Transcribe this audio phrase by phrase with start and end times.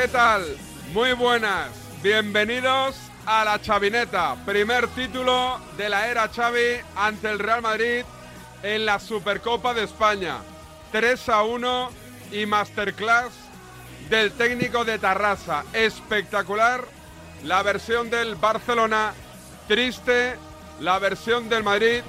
[0.00, 0.56] ¿Qué tal?
[0.94, 1.68] Muy buenas.
[2.02, 8.04] Bienvenidos a la Chavineta, primer título de la era Xavi ante el Real Madrid
[8.62, 10.38] en la Supercopa de España.
[10.90, 11.90] 3 a 1
[12.32, 13.30] y masterclass
[14.08, 15.64] del técnico de Tarrasa.
[15.74, 16.82] Espectacular
[17.44, 19.12] la versión del Barcelona,
[19.68, 20.38] triste
[20.80, 22.00] la versión del Madrid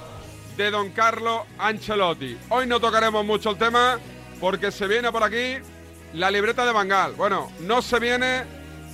[0.56, 2.38] de Don Carlo Ancelotti.
[2.48, 3.98] Hoy no tocaremos mucho el tema
[4.40, 5.58] porque se viene por aquí
[6.14, 7.12] la libreta de Bangal.
[7.14, 8.44] Bueno, no se viene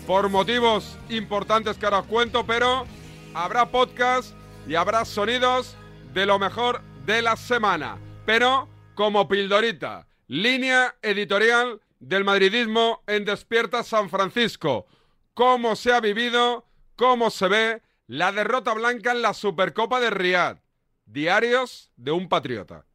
[0.07, 2.87] por motivos importantes que ahora os cuento, pero
[3.35, 4.35] habrá podcast
[4.67, 5.77] y habrá sonidos
[6.13, 7.99] de lo mejor de la semana.
[8.25, 14.87] Pero como pildorita, línea editorial del madridismo en Despierta San Francisco.
[15.35, 16.67] Cómo se ha vivido,
[16.97, 20.59] cómo se ve la derrota blanca en la Supercopa de Riyadh.
[21.05, 22.88] Diarios de un patriota.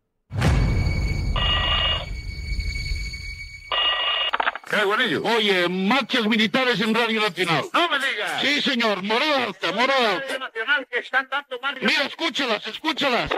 [4.78, 7.63] Oye, marchas militares en Radio Nacional.
[7.73, 8.41] ¡No me digas!
[8.41, 10.39] Sí, señor, morada alta, morada Radio.
[10.39, 13.29] Nacional que están dando más Mira, escúchalas, escúchalas.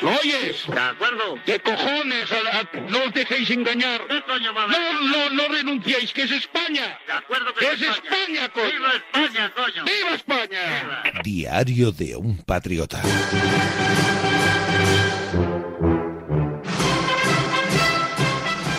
[0.00, 0.66] ¿Lo oyes?
[0.66, 1.38] De acuerdo.
[1.46, 2.30] ¿Qué cojones?
[2.30, 4.02] A- a- no os dejéis engañar.
[4.10, 6.98] No, no, no renunciéis, que es España.
[7.06, 8.66] De acuerdo que Es España, coño.
[8.70, 9.84] ¡Viva España, coño!
[9.84, 11.02] ¡Viva España!
[11.04, 11.20] ¡Viva!
[11.22, 13.00] Diario de un patriota.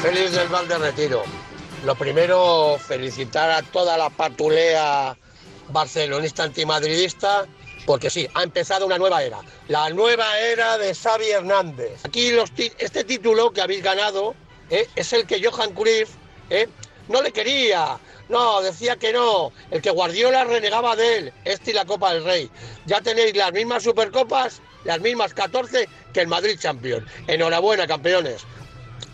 [0.06, 1.24] Feliz del Val de Retiro.
[1.84, 5.18] Lo primero, felicitar a toda la patulea
[5.70, 7.48] barcelonista antimadridista,
[7.88, 9.40] porque sí, ha empezado una nueva era.
[9.68, 12.06] La nueva era de Xavi Hernández.
[12.06, 12.32] Aquí
[12.78, 14.36] este título que habéis ganado
[14.70, 16.12] eh, es el que Johan Cruyff
[16.52, 16.70] eh,
[17.08, 17.98] no le quería.
[18.30, 19.52] No, decía que no.
[19.72, 21.34] El que Guardiola renegaba de él.
[21.46, 22.52] Este y la Copa del Rey.
[22.86, 27.10] Ya tenéis las mismas Supercopas, las mismas 14 que el Madrid Champions.
[27.26, 28.46] Enhorabuena, campeones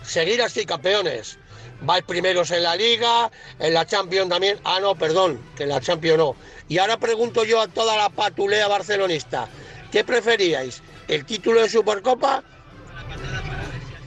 [0.03, 1.37] seguir así, campeones.
[1.81, 4.59] Vais primeros en la Liga, en la Champions también.
[4.63, 6.35] Ah, no, perdón, que en la Champions no.
[6.67, 9.47] Y ahora pregunto yo a toda la patulea barcelonista,
[9.91, 10.81] ¿qué preferíais?
[11.07, 12.43] ¿El título de Supercopa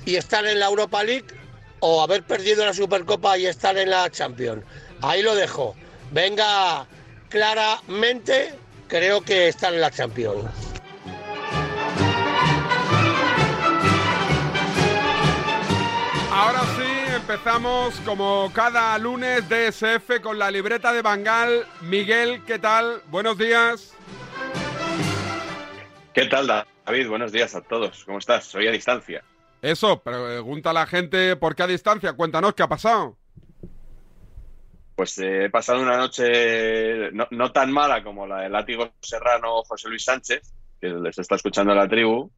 [0.04, 1.27] y estar en la Europa League
[1.81, 4.65] o haber perdido la Supercopa y estar en la Champions?
[5.03, 5.75] Ahí lo dejo.
[6.12, 6.87] Venga,
[7.28, 8.54] claramente
[8.87, 10.74] creo que estar en la Champions.
[17.34, 21.67] Empezamos como cada lunes DSF con la libreta de Bangal.
[21.81, 23.03] Miguel, ¿qué tal?
[23.09, 23.93] Buenos días.
[26.12, 27.09] ¿Qué tal, David?
[27.09, 28.05] Buenos días a todos.
[28.05, 28.45] ¿Cómo estás?
[28.45, 29.25] Soy a distancia.
[29.61, 32.12] Eso, pregunta a la gente por qué a distancia.
[32.12, 33.17] Cuéntanos qué ha pasado.
[34.95, 39.65] Pues eh, he pasado una noche no, no tan mala como la del látigo serrano
[39.65, 42.31] José Luis Sánchez, que les está escuchando a la tribu,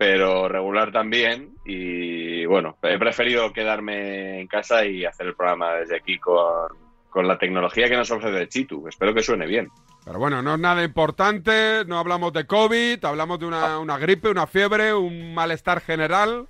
[0.00, 1.56] pero regular también.
[1.62, 6.68] Y bueno, he preferido quedarme en casa y hacer el programa desde aquí con,
[7.10, 8.88] con la tecnología que nos ofrece Chitu.
[8.88, 9.68] Espero que suene bien.
[10.02, 14.30] Pero bueno, no es nada importante, no hablamos de COVID, hablamos de una, una gripe,
[14.30, 16.46] una fiebre, un malestar general.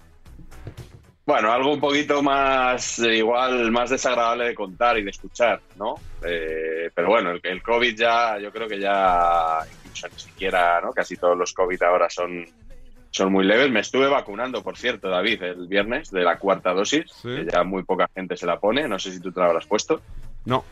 [1.26, 5.97] Bueno, algo un poquito más, eh, igual, más desagradable de contar y de escuchar, ¿no?
[6.25, 10.93] Eh, pero bueno, el, el COVID ya, yo creo que ya, incluso ni siquiera, ¿no?
[10.93, 12.47] Casi todos los COVID ahora son,
[13.11, 13.71] son muy leves.
[13.71, 17.29] Me estuve vacunando, por cierto, David, el viernes de la cuarta dosis, Sí.
[17.29, 18.87] que ya muy poca gente se la pone.
[18.89, 20.01] No sé si tú te la habrás puesto.
[20.45, 20.65] No.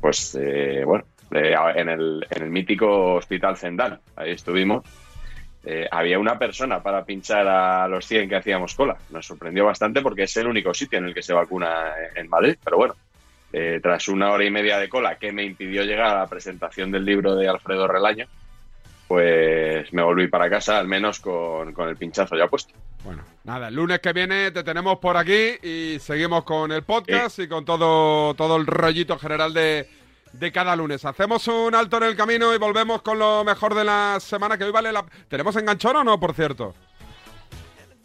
[0.00, 4.84] Pues, eh, bueno, eh, en, el, en el mítico Hospital Zendal, ahí estuvimos.
[5.64, 8.96] eh, había una persona para pinchar a los 100 que hacíamos cola.
[9.10, 12.56] Nos sorprendió bastante porque es el único sitio en el que se vacuna en Madrid.
[12.64, 12.96] Pero bueno,
[13.52, 16.90] eh, tras una hora y media de cola que me impidió llegar a la presentación
[16.90, 18.26] del libro de Alfredo Relaño,
[19.12, 22.72] pues me volví para casa, al menos con, con el pinchazo ya puesto.
[23.04, 27.38] Bueno, nada, el lunes que viene te tenemos por aquí y seguimos con el podcast
[27.38, 29.86] y con todo, todo el rollito general de,
[30.32, 31.04] de cada lunes.
[31.04, 34.64] Hacemos un alto en el camino y volvemos con lo mejor de la semana, que
[34.64, 35.04] hoy vale la...
[35.28, 36.74] ¿Tenemos enganchón o no, por cierto?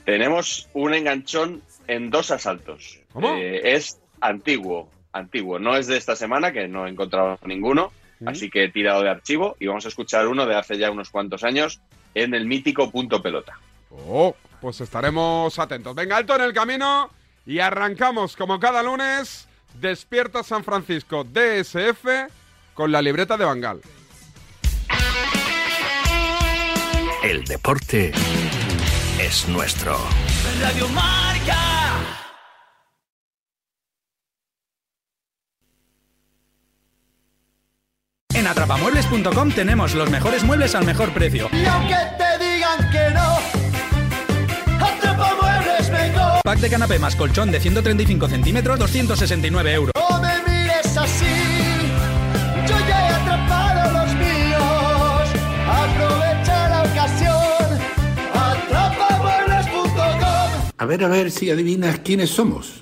[0.04, 3.00] Tenemos un enganchón en dos asaltos.
[3.14, 3.30] ¿Cómo?
[3.30, 5.58] Eh, es antiguo, antiguo.
[5.58, 8.28] No es de esta semana, que no he encontrado ninguno, Mm.
[8.30, 11.10] así que he tirado de archivo y vamos a escuchar uno de hace ya unos
[11.10, 11.82] cuantos años
[12.14, 13.60] en el mítico punto pelota.
[13.92, 15.96] Oh, pues estaremos atentos.
[15.96, 17.12] Venga, alto en el camino
[17.46, 19.48] y arrancamos como cada lunes.
[19.76, 22.06] Despierta San Francisco DSF
[22.74, 23.82] con la libreta de Bangal.
[27.24, 28.12] El deporte
[29.20, 29.98] es nuestro.
[30.62, 31.37] Radio Marca.
[38.48, 41.50] En atrapamuebles.com tenemos los mejores muebles al mejor precio.
[41.52, 43.40] Y aunque te digan que no,
[44.86, 46.40] Atrapamuebles vengo.
[46.46, 49.92] Pack de canapé más colchón de 135 centímetros, 269 euros.
[49.98, 51.26] No me mires así,
[52.70, 55.30] yo ya he atrapado los míos.
[55.68, 57.82] Aprovecha la ocasión,
[58.34, 60.72] atrapamuebles.com.
[60.78, 62.82] A ver, a ver si adivinas quiénes somos.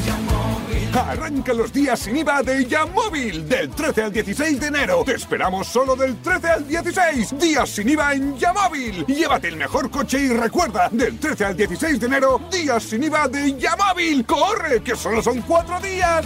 [0.93, 5.03] Arranca los días sin IVA de Yamóvil del 13 al 16 de enero.
[5.05, 7.39] Te esperamos solo del 13 al 16.
[7.39, 9.05] Días sin IVA en Yamóvil.
[9.05, 13.27] Llévate el mejor coche y recuerda, del 13 al 16 de enero, días sin IVA
[13.29, 14.25] de Yamóvil.
[14.25, 16.25] ¡Corre, que solo son cuatro días!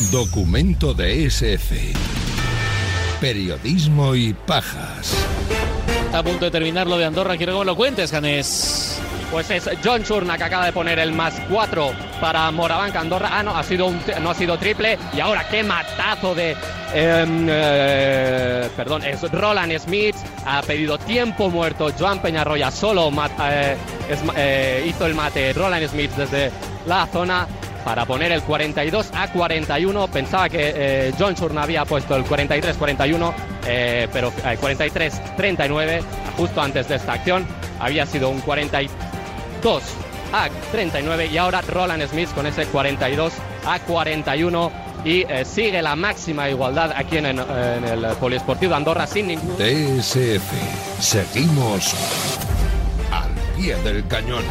[0.00, 1.74] Documento de SF.
[3.20, 5.14] Periodismo y pajas.
[6.04, 7.36] Está a punto de terminar lo de Andorra.
[7.36, 9.00] Quiero que me lo cuentes, Janés.
[9.30, 13.30] Pues es John Churna que acaba de poner el más 4 para Morabanca Andorra.
[13.32, 14.98] Ah, no, ha sido un, no ha sido triple.
[15.16, 16.52] Y ahora qué matazo de.
[16.94, 20.14] em, eh, perdón, es Roland Smith.
[20.44, 21.90] Ha pedido tiempo muerto.
[21.98, 23.76] Joan Peñarroya solo mat- eh,
[24.10, 25.52] es- eh, hizo el mate.
[25.54, 26.52] Roland Smith desde
[26.86, 27.48] la zona
[27.86, 30.08] para poner el 42 a 41.
[30.08, 33.32] Pensaba que eh, John Churna había puesto el 43-41,
[33.64, 36.02] eh, pero eh, 43-39
[36.36, 37.46] justo antes de esta acción.
[37.78, 39.82] Había sido un 42
[40.32, 43.32] a 39 y ahora Roland Smith con ese 42
[43.64, 44.72] a 41
[45.04, 49.56] y eh, sigue la máxima igualdad aquí en, en- el Poliesportivo Andorra sin ningún...
[49.58, 50.42] DSF.
[50.98, 51.94] Seguimos
[53.12, 54.42] al pie del cañón.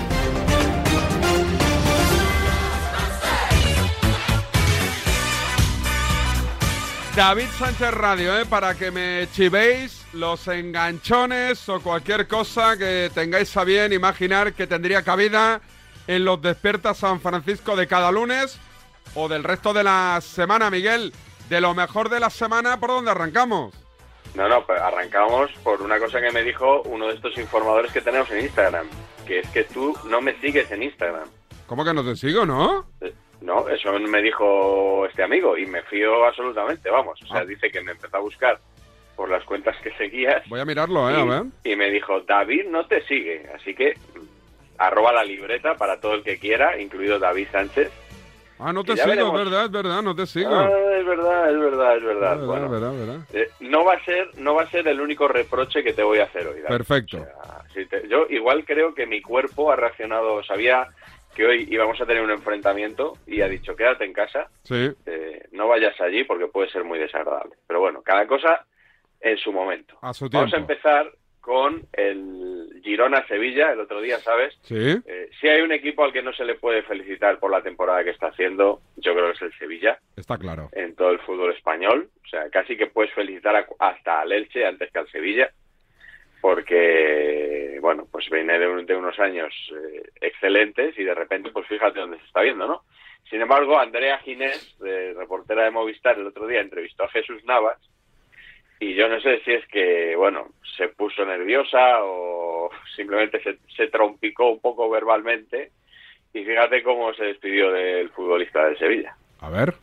[7.16, 8.46] David Sánchez Radio, ¿eh?
[8.46, 14.68] para que me chivéis los enganchones o cualquier cosa que tengáis a bien imaginar que
[14.68, 15.62] tendría cabida
[16.08, 18.60] en los Despiertas San Francisco de cada lunes
[19.14, 21.14] o del resto de la semana, Miguel.
[21.48, 23.74] De lo mejor de la semana, ¿por dónde arrancamos?
[24.34, 28.02] No, no, pues arrancamos por una cosa que me dijo uno de estos informadores que
[28.02, 28.88] tenemos en Instagram,
[29.26, 31.30] que es que tú no me sigues en Instagram.
[31.66, 32.88] ¿Cómo que no te sigo, no?
[33.00, 33.14] Eh,
[33.46, 37.22] No, eso me dijo este amigo y me fío absolutamente, vamos.
[37.22, 37.46] O sea, Ah.
[37.46, 38.60] dice que me empezó a buscar
[39.16, 41.16] por las cuentas que seguías Voy a mirarlo, ¿eh?
[41.16, 41.44] A ver.
[41.64, 43.94] y me dijo, David no te sigue, así que
[44.78, 47.92] arroba la libreta para todo el que quiera, incluido David Sánchez.
[48.58, 49.38] Ah, no te sigo, veremos.
[49.40, 50.50] es verdad, es verdad, no te sigo.
[50.56, 52.46] Ah, es verdad, es verdad, es verdad.
[52.46, 53.20] Bueno, verdad, verdad.
[53.34, 56.20] eh, no va a ser, no va a ser el único reproche que te voy
[56.20, 56.62] a hacer hoy.
[56.62, 56.68] David.
[56.78, 57.26] Perfecto.
[57.74, 60.88] Te- yo igual creo que mi cuerpo ha reaccionado, sabía
[61.36, 64.90] que hoy íbamos a tener un enfrentamiento y ha dicho quédate en casa, Sí.
[65.06, 67.56] eh, no vayas allí porque puede ser muy desagradable.
[67.68, 68.66] Pero bueno, cada cosa
[69.22, 69.98] en su momento.
[70.02, 71.12] A su Vamos a empezar
[71.42, 74.58] con el Girona-Sevilla, el otro día, ¿sabes?
[74.64, 74.76] Sí.
[75.06, 78.04] Eh, si hay un equipo al que no se le puede felicitar por la temporada
[78.04, 80.70] que está haciendo, yo creo que es el Sevilla Está claro.
[80.72, 82.10] en todo el fútbol español.
[82.24, 85.52] O sea, casi que puedes felicitar a- hasta al Elche antes que al Sevilla,
[86.46, 91.66] porque, bueno, pues viene de, un- de unos años eh, excelentes y de repente, pues
[91.68, 92.84] fíjate dónde se está viendo, ¿no?
[93.32, 97.80] Sin embargo, Andrea Ginés, reportera de Movistar, el otro día entrevistó a Jesús Navas
[98.80, 103.88] y yo no sé si es que, bueno, se puso nerviosa o simplemente se, se
[103.88, 105.72] trompicó un poco verbalmente
[106.32, 109.16] y fíjate cómo se despidió del futbolista de Sevilla.
[109.42, 109.74] A ver.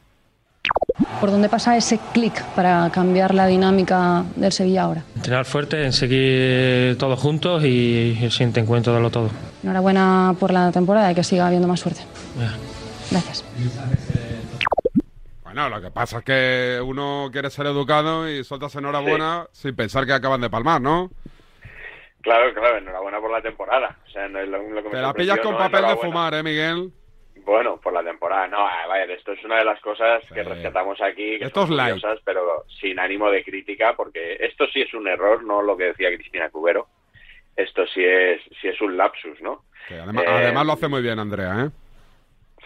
[1.21, 5.03] ¿Por dónde pasa ese clic para cambiar la dinámica del Sevilla ahora?
[5.17, 9.31] Entrenar fuerte, en seguir todos juntos y el siguiente encuentro darlo todo.
[9.63, 12.03] Enhorabuena por la temporada y que siga habiendo más suerte.
[13.11, 13.45] Gracias.
[15.45, 20.07] Bueno, lo que pasa es que uno quiere ser educado y sueltas enhorabuena sin pensar
[20.07, 21.11] que acaban de palmar, ¿no?
[22.23, 23.99] Claro, claro, enhorabuena por la temporada.
[24.07, 25.97] O sea, no es lo, lo que me Te la pillas con no, papel de
[25.97, 26.93] fumar, ¿eh, Miguel?
[27.45, 28.47] Bueno, por la temporada.
[28.49, 31.77] No, a ver, esto es una de las cosas que rescatamos aquí, que Esto son
[31.77, 35.85] curiosas, pero sin ánimo de crítica, porque esto sí es un error, no lo que
[35.87, 36.87] decía Cristina Cubero.
[37.57, 39.65] Esto sí es, sí es un lapsus, ¿no?
[39.89, 41.71] Que además, Eh, además lo hace muy bien, Andrea, ¿eh?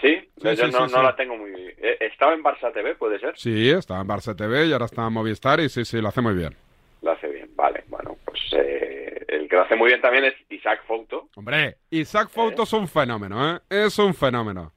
[0.00, 1.02] Sí, Sí, yo sí, no, sí, no sí.
[1.02, 1.50] la tengo muy...
[1.52, 3.36] eh, ¿Estaba en Barça TV, puede ser?
[3.36, 6.20] Sí, está en Barça TV y ahora está en Movistar y sí, sí, lo hace
[6.20, 6.54] muy bien.
[7.02, 7.82] Lo hace bien, vale.
[7.88, 11.28] Bueno, pues eh, el que lo hace muy bien también es Isaac Fouto.
[11.36, 13.60] Hombre, Isaac Fouto es un fenómeno, ¿eh?
[13.68, 14.72] Es un fenómeno.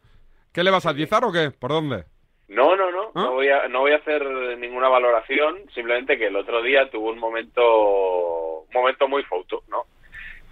[0.51, 1.51] ¿Qué le vas a atizar o qué?
[1.51, 2.05] ¿Por dónde?
[2.47, 3.23] No, no, no, ¿Ah?
[3.23, 4.25] no voy a no voy a hacer
[4.57, 9.83] ninguna valoración, simplemente que el otro día tuvo un momento un momento muy foto, ¿no?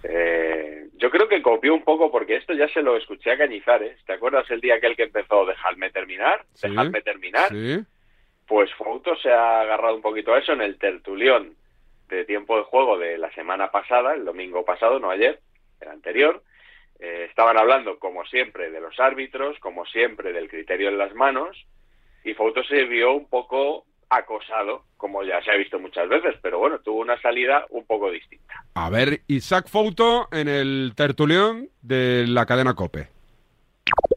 [0.04, 3.98] Eh, yo creo que copió un poco porque esto ya se lo escuché a Cañizares.
[4.04, 6.44] ¿Te acuerdas el día aquel que empezó dejadme terminar?
[6.54, 6.68] Sí.
[6.68, 7.48] Dejadme terminar.
[7.48, 7.80] Sí.
[8.46, 11.56] Pues Fouto se ha agarrado un poquito a eso en el tertulión
[12.08, 15.40] de tiempo de juego de la semana pasada, el domingo pasado, no ayer,
[15.80, 16.42] el anterior.
[16.98, 21.56] Eh, estaban hablando, como siempre, de los árbitros, como siempre, del criterio en las manos,
[22.24, 26.58] y Fouto se vio un poco acosado, como ya se ha visto muchas veces, pero
[26.58, 28.54] bueno, tuvo una salida un poco distinta.
[28.74, 33.08] A ver, Isaac Fouto en el tertulión de la cadena COPE.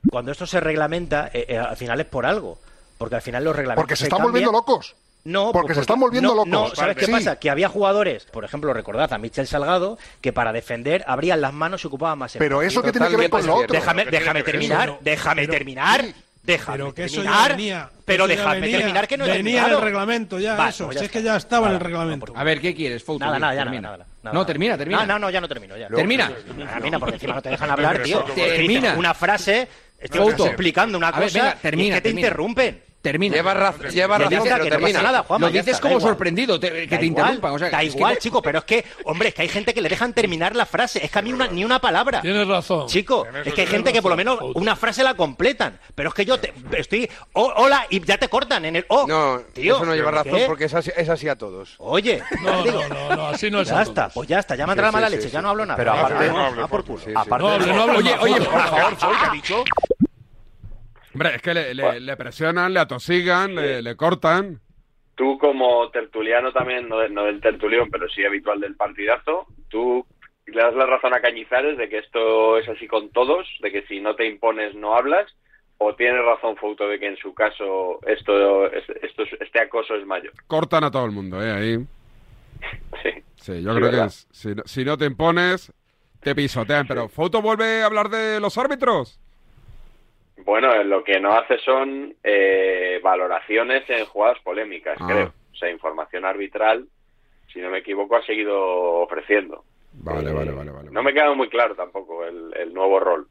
[0.09, 2.57] Cuando esto se reglamenta, eh, eh, al final es por algo.
[2.97, 3.83] Porque al final los reglamentos.
[3.83, 4.95] Porque se están volviendo locos.
[5.23, 6.49] No, Porque se están volviendo no, locos.
[6.49, 7.11] No, ¿sabes qué Sí.
[7.11, 7.35] pasa?
[7.37, 11.83] Que había jugadores, por ejemplo, recordad a Michel Salgado, que para defender abrían las manos
[11.83, 12.67] y ocupaban más Pero espacio.
[12.79, 13.67] eso qué tiene que ver con lo otro.
[13.73, 14.97] Déjame, ¿Qué tiene déjame que terminar, eso?
[15.01, 16.01] déjame Pero- terminar.
[16.01, 16.15] sí.
[16.43, 17.51] Déjame Pero que eso ya terminar.
[17.51, 17.89] venía.
[18.03, 19.77] pero eso déjame venía- terminar que no he Venía en terminado.
[19.77, 20.85] el reglamento ya, Vale, eso.
[20.85, 22.33] pues si ya es que ya estaba en el reglamento.
[22.35, 23.23] A ver, ¿qué quieres, Fouto?
[23.23, 23.81] Nada, nada, ya termina.
[23.81, 24.33] nada, nada, nada.
[24.33, 25.01] No, termina, termina.
[25.01, 25.77] No, no, no, ya no termino.
[25.77, 25.87] Ya.
[25.87, 26.31] Termina.
[26.73, 28.23] Termina, porque encima no te dejan hablar, tío.
[28.33, 28.93] Termina.
[28.93, 29.67] Que Una frase,
[29.99, 32.81] estoy explicando una cosa termina, que te interrumpen.
[33.01, 33.35] Termina.
[33.35, 36.11] Lleva raz- lleva razón, dices- que no pasa nada, Juanma, Lo dices está, como igual.
[36.13, 37.53] sorprendido, te- que Da te igual, interrumpan.
[37.53, 39.73] O sea, da es que- igual, chico, pero es que, hombre, es que hay gente
[39.73, 41.03] que le dejan terminar la frase.
[41.03, 42.21] Es que a mí una, ni una palabra.
[42.21, 42.87] Tienes razón.
[42.87, 45.79] Chico, es que hay gente que por lo menos una frase la completan.
[45.95, 47.09] Pero es que yo te- estoy.
[47.33, 48.85] "Oh, hola, y ya te cortan en el.
[48.89, 50.45] Oh, No, tío, eso no lleva ¿pero razón qué?
[50.45, 51.75] porque es así, es así a todos.
[51.79, 53.69] Oye, No, digo, no, no, no, así no es.
[53.69, 55.77] ya está, pues ya está, ya me la sí, leche, ya no hablo nada.
[55.77, 59.63] Pero Venga, aparte- va, no hable, Oye, oye, por favor, ¿qué ha dicho?
[61.13, 64.59] Hombre, es que le, le- le presionan, le atosigan, le, le cortan.
[65.15, 70.05] Tú como tertuliano también, no, de- no del tertulión, pero sí habitual del partidazo, tú
[70.47, 73.83] le das la razón a Cañizares de que esto es así con todos, de que
[73.87, 75.27] si no te impones no hablas,
[75.77, 79.95] o tienes razón Fouto de que en su caso esto, es- esto es- este acoso
[79.95, 80.33] es mayor.
[80.47, 81.51] Cortan a todo el mundo, ¿eh?
[81.51, 81.77] Ahí.
[83.03, 83.09] Sí.
[83.35, 85.73] Sí, yo Sí, creo que si no te impones,
[86.21, 86.85] te pisotean.
[86.87, 89.19] Pero Fouto vuelve a hablar de los árbitros.
[90.45, 95.07] Bueno, lo que no hace son eh, valoraciones en jugadas polémicas, Ah.
[95.07, 95.33] creo.
[95.51, 96.87] O sea, información arbitral,
[97.51, 98.57] si no me equivoco, ha seguido
[99.01, 99.63] ofreciendo.
[99.93, 100.89] Vale, vale, vale, vale.
[100.91, 103.27] No me queda muy claro tampoco el, el nuevo rol.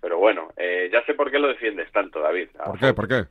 [0.00, 2.48] Pero bueno, eh, ya sé por qué lo defiendes tanto, David.
[2.64, 2.92] ¿Por qué?
[2.92, 3.24] ¿Por qué?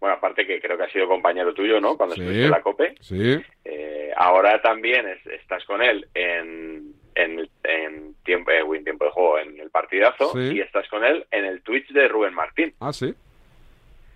[0.00, 1.96] bueno, aparte que creo que ha sido compañero tuyo, ¿no?
[1.96, 2.20] Cuando Sí.
[2.20, 2.94] estuviste en la COPE.
[3.00, 3.36] Sí.
[3.64, 9.10] Eh, ahora también es- estás con él en, en, en tiempo, eh, Win Tiempo de
[9.10, 10.56] Juego, en el partidazo, Sí.
[10.56, 12.72] y estás con él en el Twitch de Rubén Martín.
[12.78, 13.14] Ah, sí.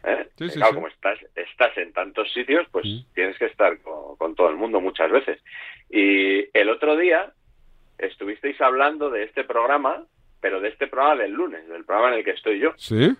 [0.04, 0.28] ¿eh?
[0.36, 4.34] Sí, sí, claro, como estás, estás en tantos sitios, pues tienes que estar con, con
[4.34, 5.40] todo el mundo muchas veces.
[5.90, 7.32] Y el otro día
[7.98, 10.04] estuvisteis hablando de este programa,
[10.40, 12.72] pero de este programa del lunes, del programa en el que estoy yo.
[12.76, 13.10] Sí.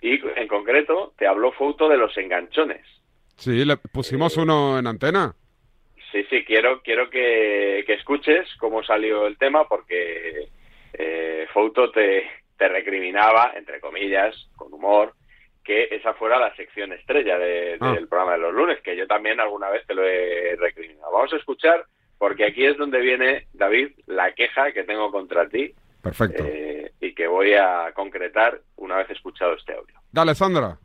[0.00, 2.84] Y en concreto te habló Fouto de los enganchones.
[3.36, 5.34] Sí, le pusimos uno en antena.
[6.18, 10.48] Sí, sí, quiero, quiero que, que escuches cómo salió el tema porque
[10.94, 12.24] eh, Fouto te,
[12.56, 15.14] te recriminaba, entre comillas, con humor,
[15.62, 17.92] que esa fuera la sección estrella de- Ah.
[17.92, 21.12] del programa de los lunes, que yo también alguna vez te lo he recriminado.
[21.12, 21.84] Vamos a escuchar
[22.18, 25.72] porque aquí es donde viene, David, la queja que tengo contra ti
[26.02, 26.42] Perfecto.
[26.44, 29.94] eh, y que voy a concretar una vez escuchado este audio.
[30.10, 30.78] Dale, Sandra.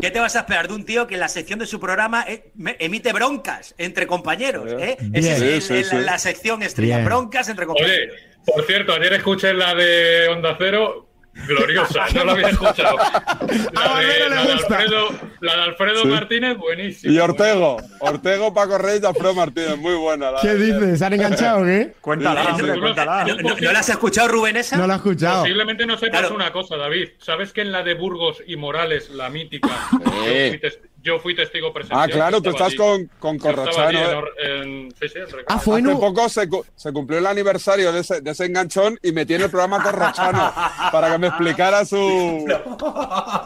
[0.00, 2.24] ¿Qué te vas a esperar de un tío que en la sección de su programa
[2.28, 4.70] eh, emite broncas entre compañeros?
[4.78, 4.96] ¿eh?
[5.12, 5.52] Esa es Bien.
[5.54, 5.96] el- Sí, sí, el- sí.
[5.98, 7.06] la sección estrella, Bien.
[7.06, 7.96] broncas entre compañeros.
[8.12, 11.03] Oye, por cierto, ayer escuché la de Onda Cero,
[11.46, 12.96] gloriosa, no la había escuchado.
[13.72, 15.08] La de, la de Alfredo,
[15.40, 16.08] la de Alfredo Sí.
[16.08, 17.12] Martínez, buenísima.
[17.12, 20.30] Y Ortego, Ortego, Paco Reyes y Alfredo Martínez, muy buena.
[20.32, 20.98] la ¿Qué dices?
[20.98, 21.94] ¿Se han enganchado o qué?
[22.00, 23.24] Cuéntala, Sí, hombre, cuéntala.
[23.24, 24.76] no, ¿No, no la has escuchado, Rubén, esa?
[24.76, 25.42] No lo he escuchado.
[25.42, 27.10] Posiblemente no sepas una cosa, David.
[27.18, 29.68] ¿Sabes que en la de Burgos y Morales, la mítica,
[30.60, 32.00] tes- yo fui testigo presencial?
[32.02, 32.76] Ah, claro, tú estás allí.
[32.76, 33.90] con, con Corrochano.
[33.90, 34.62] en ¿eh?
[34.62, 35.44] En- sí, sí, en Recalde.
[35.48, 39.42] Hace poco se, se cumplió el aniversario de ese, de ese enganchón y metí en
[39.42, 40.52] el programa Corrochano
[40.92, 42.44] para que me explicara su.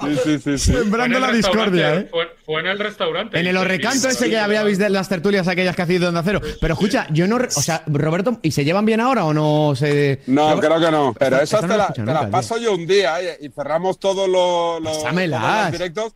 [0.02, 0.58] Sí, sí, sí.
[0.58, 0.72] sí.
[0.72, 2.08] Sembrando Fue en la discordia, ¿eh?
[2.10, 3.38] Fue, fue en el restaurante.
[3.38, 6.40] En el Orrecanto ese que habíais de las tertulias aquellas que hacéis de Onda Cero.
[6.60, 7.36] Pero escucha, yo no...
[7.36, 10.20] O sea, Roberto, ¿y se llevan bien ahora o no se...?
[10.26, 11.14] No, creo que no.
[11.18, 13.98] Pero esas no te, la te nunca, las paso yo un día eh, y cerramos
[13.98, 15.40] todos los, los, Pásamelas.
[15.42, 16.12] todos los directos.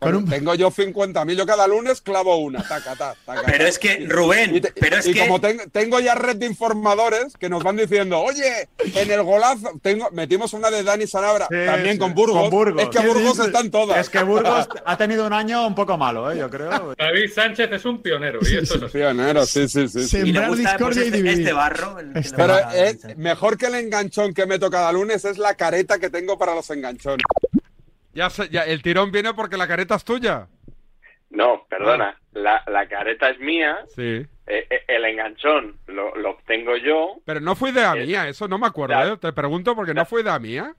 [0.00, 3.42] Con- Tengo yo 50.000, yo cada lunes clavo una, taca, taca, taca.
[3.44, 6.36] Pero es que, Rubén, Y, te- pero es y que- como ten- tengo ya red
[6.36, 11.06] de informadores que nos van diciendo, oye, en el golazo, tengo, metimos una de Dani
[11.06, 12.40] Sanabra, Sí, también sí, con Burgos.
[12.40, 12.82] con Burgos.
[12.82, 13.98] Es que a ¿Qué Burgos están todas.
[13.98, 16.38] Es que Burgos ha tenido un año un poco malo, ¿eh?
[16.38, 16.94] yo creo.
[16.98, 18.40] David Sánchez es un pionero.
[18.42, 18.92] Y esto es.
[18.92, 20.08] Pionero, sí, sí, sí.
[20.08, 20.16] sí.
[20.18, 21.98] Y le gusta pues, este, este barro.
[21.98, 25.54] el que le Pero es mejor que el enganchón que meto cada lunes es la
[25.54, 27.24] careta que tengo para los enganchones.
[28.12, 30.48] Ya, sé- ya, el tirón viene porque la careta es tuya.
[31.30, 34.26] No, perdona, la, la careta es mía, Sí.
[34.48, 38.58] eh, eh, el enganchón lo, lo obtengo yo, Pero no fue idea mía, eso no
[38.58, 39.16] me acuerdo, Da- ¿eh?
[39.16, 40.74] Te pregunto porque no fue idea mía.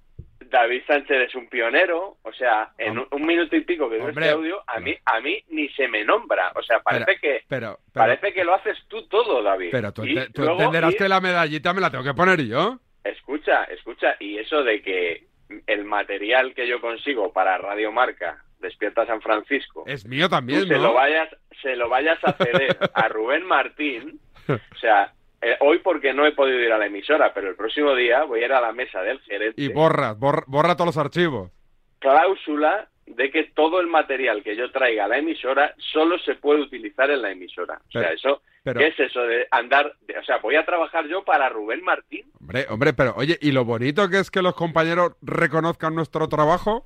[0.49, 4.09] David Sánchez es un pionero, o sea, en un, un minuto y pico que Hombre.
[4.25, 7.79] este audio, a mí, a mí ni se me nombra, o sea, parece que Pero,
[7.93, 9.69] pero, parece que lo haces tú todo, David.
[9.71, 12.77] pero tú, ente- tú entenderás ir- que la medallita me la tengo que poner yo.
[13.05, 15.27] Escucha, escucha, y eso de que
[15.67, 20.75] el material que yo consigo para Radio Marca, Despierta San Francisco, Es mío también, se
[20.75, 20.83] ¿no?
[20.83, 21.29] lo vayas,
[21.61, 26.33] se lo vayas a ceder a Rubén Martín, o sea, eh, hoy porque no he
[26.33, 29.01] podido ir a la emisora, pero el próximo día voy a ir a la mesa
[29.01, 29.59] del gerente.
[29.61, 31.51] Y borra, borra, borra todos los archivos.
[31.99, 36.61] Cláusula de que todo el material que yo traiga a la emisora solo se puede
[36.61, 37.81] utilizar en la emisora.
[37.87, 39.93] O sea, eso, pero- ¿qué es eso de andar?
[40.07, 42.25] de- o sea, voy a trabajar yo para Rubén Martín.
[42.39, 46.85] Hombre, hombre, pero oye, ¿y lo bonito que es que los compañeros reconozcan nuestro trabajo?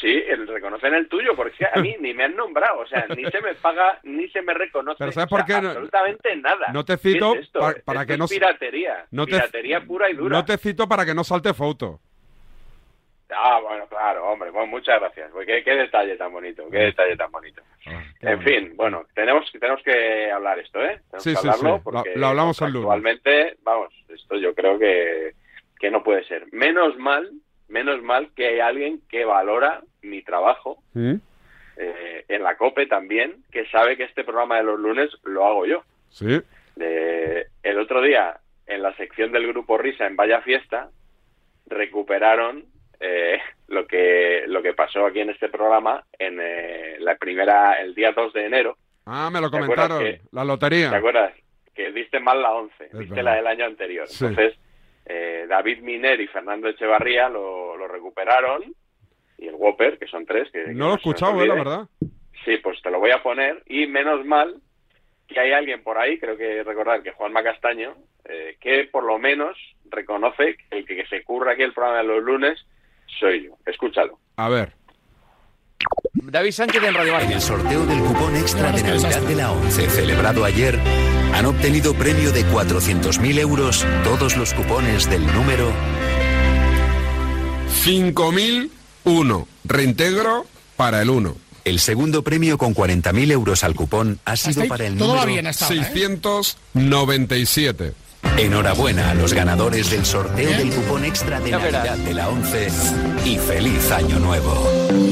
[0.00, 3.24] Sí, el reconocen el tuyo, porque a mí ni me han nombrado, o sea, ni
[3.30, 4.96] se me paga, ni se me reconoce.
[4.98, 6.66] Pero ¿sabes o sea, por qué no- Absolutamente nada.
[6.72, 10.10] no te cito ¿Qué es para Esto que es no piratería, no te- piratería pura
[10.10, 10.36] y dura.
[10.36, 12.00] No te cito para que no salte foto.
[13.30, 15.30] Ah, bueno, claro, hombre, bueno, muchas gracias.
[15.32, 17.62] Pues Qué, qué detalle tan bonito, qué detalle tan bonito.
[18.20, 21.00] en fin, bueno, tenemos, tenemos que hablar esto, ¿eh?
[21.10, 21.80] Tenemos Sí, que sí, hablarlo sí.
[21.84, 22.84] porque Lo- lo hablamos el lunes.
[22.84, 25.32] Actualmente, vamos, esto yo creo que,
[25.80, 26.46] que no puede ser.
[26.52, 27.30] Menos mal,
[27.68, 31.14] menos mal que hay alguien que valora mi trabajo ¿Mm?
[31.78, 35.66] eh, en la COPE también, que sabe que este programa de los lunes lo hago
[35.66, 35.82] yo.
[36.10, 36.40] Sí.
[36.78, 40.90] Eh, el otro día, en la sección del grupo Risa en Vaya Fiesta,
[41.66, 42.64] recuperaron
[43.00, 47.94] eh, lo que lo que pasó aquí en este programa en eh, la primera el
[47.94, 48.76] día 2 de enero.
[49.06, 50.18] Ah, me lo ¿Te acuerdas comentaron.
[50.20, 50.90] que- La lotería.
[50.90, 51.34] ¿Te acuerdas?
[51.74, 53.24] Que diste mal la 11, diste verdad.
[53.24, 54.06] la del año anterior.
[54.08, 54.24] Sí.
[54.24, 54.58] Entonces,
[55.06, 58.62] eh, David Miner y Fernando Echevarría lo, lo recuperaron
[59.36, 60.50] y el Whopper, que son tres.
[60.52, 61.88] Que, que No lo he escuchado, eh, la verdad.
[62.44, 64.54] Sí, pues te lo voy a poner y menos mal
[65.26, 67.94] que hay alguien por ahí, creo que recordar que Juanma Castaño,
[68.26, 69.56] eh, que por lo menos
[69.90, 72.64] reconoce que el que se curra aquí el programa de los lunes
[73.18, 73.56] soy yo.
[73.66, 74.18] Escúchalo.
[74.36, 74.72] A ver.
[76.14, 77.26] David Sánchez en Radio Marca.
[77.26, 80.78] En el sorteo del cupón extra de Navidad de la 11 celebrado ayer,
[81.34, 85.72] han obtenido premio de 400.000 euros todos los cupones del número
[87.82, 89.48] 5001.
[89.64, 90.46] Reintegro
[90.76, 91.36] para el 1.
[91.64, 95.66] El segundo premio con 40.000 euros al cupón ha sido para el número bien hasta
[95.66, 95.84] ahora, ¿eh?
[95.92, 97.94] 697.
[98.36, 101.52] Enhorabuena a los ganadores del sorteo del cupón extra de.
[101.52, 102.68] Navidad de la 11
[103.24, 104.52] y feliz año nuevo.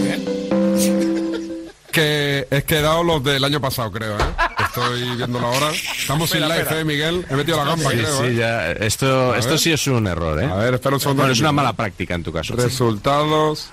[1.93, 4.23] Que he dado los del año pasado, creo, ¿eh?
[4.65, 5.71] Estoy viéndolo ahora.
[5.73, 6.81] Estamos sin live, espera.
[6.81, 7.27] ¿eh, Miguel?
[7.29, 8.35] He metido la gamba, Sí, creo, sí, ¿eh?
[8.35, 8.73] ya.
[8.73, 9.59] Esto, A esto ver.
[9.59, 10.47] sí es un error, ¿eh?
[10.47, 11.21] A ver, espera un segundo.
[11.25, 12.57] Bueno, es una mala práctica en tu caso.
[12.57, 13.69] Resultados,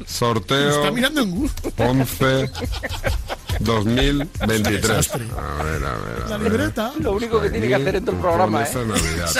[0.00, 1.70] Está sorteo, mirando en gusto.
[1.72, 2.50] Ponce,
[3.64, 4.62] 2023.
[4.82, 5.24] desastre.
[5.36, 6.50] A ver, a ver, a La ver.
[6.52, 6.92] libreta.
[7.00, 8.68] Lo único que tiene que hacer en todo el programa, ¿eh?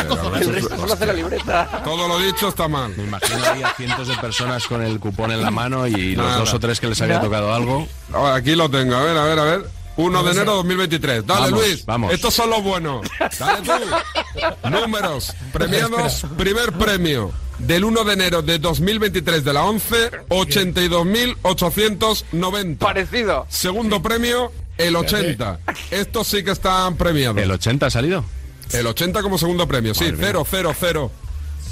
[0.09, 0.37] Cojonado.
[0.37, 1.83] El resto solo hace la libreta.
[1.85, 2.95] Todo lo dicho está mal.
[2.97, 6.39] Me imagino había cientos de personas con el cupón en la mano y los Nada.
[6.39, 7.87] dos o tres que les había tocado algo.
[8.35, 9.65] Aquí lo tengo, a ver, a ver, a ver.
[9.95, 11.27] 1 de enero 2023.
[11.27, 11.85] Dale, Vamos, Luis.
[11.85, 12.13] vamos.
[12.15, 13.07] Estos son los buenos.
[13.39, 14.71] Dale tú.
[14.71, 15.33] Números.
[15.53, 16.25] Premiados.
[16.39, 17.31] Primer premio.
[17.63, 22.79] Del 1 de enero de 2023 de la 11, 82.890.
[22.79, 23.47] Parecido.
[23.49, 25.61] Segundo premio, el 80.
[25.93, 27.41] Estos sí que están premiados.
[27.41, 28.25] ¿El 80 ha salido?
[28.73, 31.11] El 80 como segundo premio, sí, 0, 0, 0.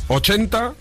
[0.09, 0.75] 80,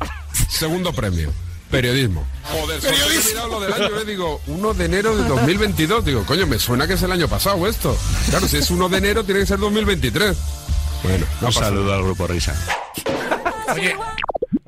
[0.49, 1.31] segundo premio.
[1.71, 2.23] Periodismo.
[2.51, 2.79] Joder,
[3.27, 6.03] mirado lo del año, eh, digo, 1 de enero de 2022.
[6.05, 7.95] Digo, coño, me suena que es el año pasado esto.
[8.29, 10.35] Claro, si es 1 de enero, tiene que ser 2023.
[11.03, 12.55] Bueno, no Un saludo al grupo Risa.
[13.73, 13.95] Oye,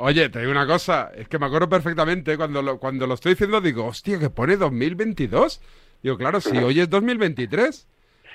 [0.02, 3.34] Oye, te digo una cosa, es que me acuerdo perfectamente cuando lo, cuando lo estoy
[3.34, 5.62] diciendo, digo, hostia, que pone 2022.
[6.02, 7.88] Digo, claro, si hoy es 2023.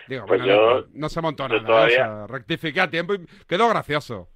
[0.08, 1.66] Digo, Pues bueno, yo- no, no se montó nada.
[1.66, 4.28] todavía- o sea, rectifiqué a tiempo y quedó gracioso.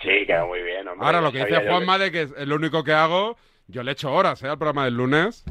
[0.00, 1.06] Sí, quedó muy bien, hombre.
[1.06, 3.36] Ahora, lo que dice Juanma de que es lo único que hago,
[3.68, 4.48] yo le echo horas, ¿eh?
[4.48, 5.44] Al programa del lunes.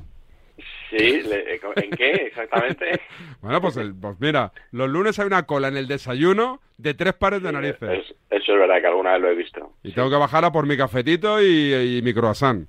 [0.98, 3.00] Sí, le- ¿en qué exactamente?
[3.42, 7.14] Bueno, pues, el- pues mira, los lunes hay una cola en el desayuno de tres
[7.14, 7.82] pares de narices.
[7.90, 9.74] Es- eso es verdad que alguna vez lo he visto.
[9.84, 12.68] Y tengo que bajar a por mi cafetito y, y mi croissant.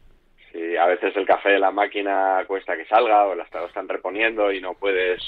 [0.52, 4.50] Sí, a veces el café de la máquina cuesta que salga o la están reponiendo
[4.52, 5.20] y no puedes.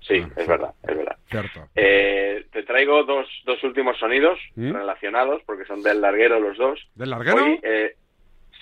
[0.00, 1.16] Sí, es verdad, es verdad.
[1.30, 1.68] Cierto.
[1.74, 4.72] Eh, te traigo dos, dos últimos sonidos ¿Mm?
[4.72, 6.78] relacionados porque son del larguero los dos.
[6.94, 7.44] ¿Del larguero?
[7.44, 7.94] Hoy, eh,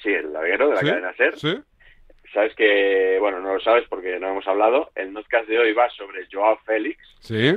[0.02, 0.86] sí, el larguero de la ¿Sí?
[0.86, 1.36] cadena Ser.
[1.38, 1.56] ¿Sí?
[2.32, 4.90] Sabes que, bueno, no lo sabes porque no hemos hablado.
[4.94, 7.54] El podcast de hoy va sobre Joao Félix Sí.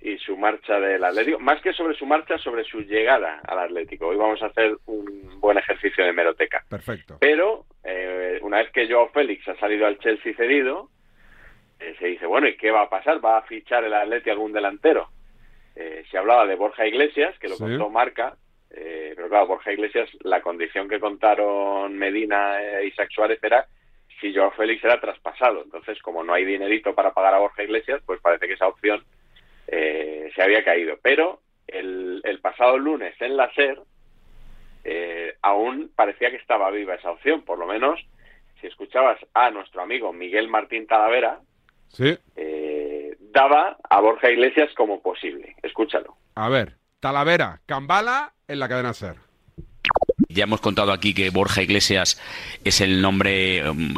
[0.00, 1.38] y su marcha del Atlético.
[1.38, 4.08] Más que sobre su marcha, sobre su llegada al Atlético.
[4.08, 6.64] Hoy vamos a hacer un buen ejercicio de meroteca.
[6.68, 7.18] Perfecto.
[7.20, 10.90] Pero eh, una vez que Joao Félix ha salido al Chelsea cedido,
[11.78, 13.24] eh, se dice, bueno, ¿y qué va a pasar?
[13.24, 15.08] ¿Va a fichar el Atleti algún delantero?
[15.74, 17.62] Eh, se hablaba de Borja Iglesias, que lo Sí.
[17.64, 18.36] contó Marca,
[18.70, 23.66] eh, pero claro, Borja Iglesias, la condición que contaron Medina e Isaac Suárez era
[24.20, 25.62] si Joao Félix era traspasado.
[25.62, 29.04] Entonces, como no hay dinerito para pagar a Borja Iglesias, pues parece que esa opción
[29.68, 30.98] eh, se había caído.
[31.02, 33.78] Pero el, el pasado lunes en la SER
[34.84, 38.00] eh, aún parecía que estaba viva esa opción, por lo menos
[38.60, 41.40] si escuchabas a nuestro amigo Miguel Martín Talavera,
[41.88, 42.16] Sí.
[42.36, 45.56] eh, daba a Borja Iglesias como posible.
[45.62, 46.16] Escúchalo.
[46.34, 49.16] A ver, Talavera, Cambala en la cadena Ser.
[50.36, 52.20] Ya hemos contado aquí que Borja Iglesias
[52.64, 53.94] es el nombre, um,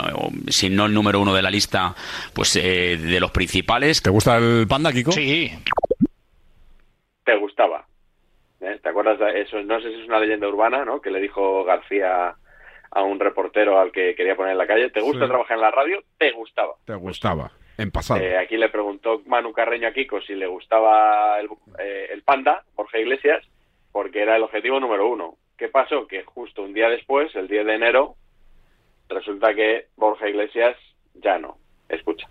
[0.49, 1.95] si no el número uno de la lista,
[2.33, 4.01] pues eh, de los principales.
[4.03, 5.13] ¿Te gusta el panda, Kiko?
[5.13, 5.51] Sí.
[7.25, 7.85] ¿Te gustaba?
[8.61, 8.79] ¿Eh?
[8.83, 9.61] ¿Te acuerdas de eso?
[9.63, 11.01] No sé si es una leyenda urbana, ¿no?
[11.01, 12.35] Que le dijo García
[12.91, 15.29] a un reportero al que quería poner en la calle, ¿te gusta Sí.
[15.29, 16.03] trabajar en la radio?
[16.17, 16.73] Te gustaba.
[16.87, 17.53] Te gustaba.
[17.77, 18.19] En pasado.
[18.21, 21.49] Eh, aquí le preguntó Manu Carreño a Kiko si le gustaba el,
[21.79, 23.45] eh, el panda, Borja Iglesias,
[23.93, 25.37] porque era el objetivo número uno.
[25.59, 26.07] ¿Qué pasó?
[26.07, 28.15] Que justo un día después, el 10 de enero,
[29.09, 30.77] resulta que Borja Iglesias
[31.15, 31.59] ya no.
[31.89, 32.29] Escucha.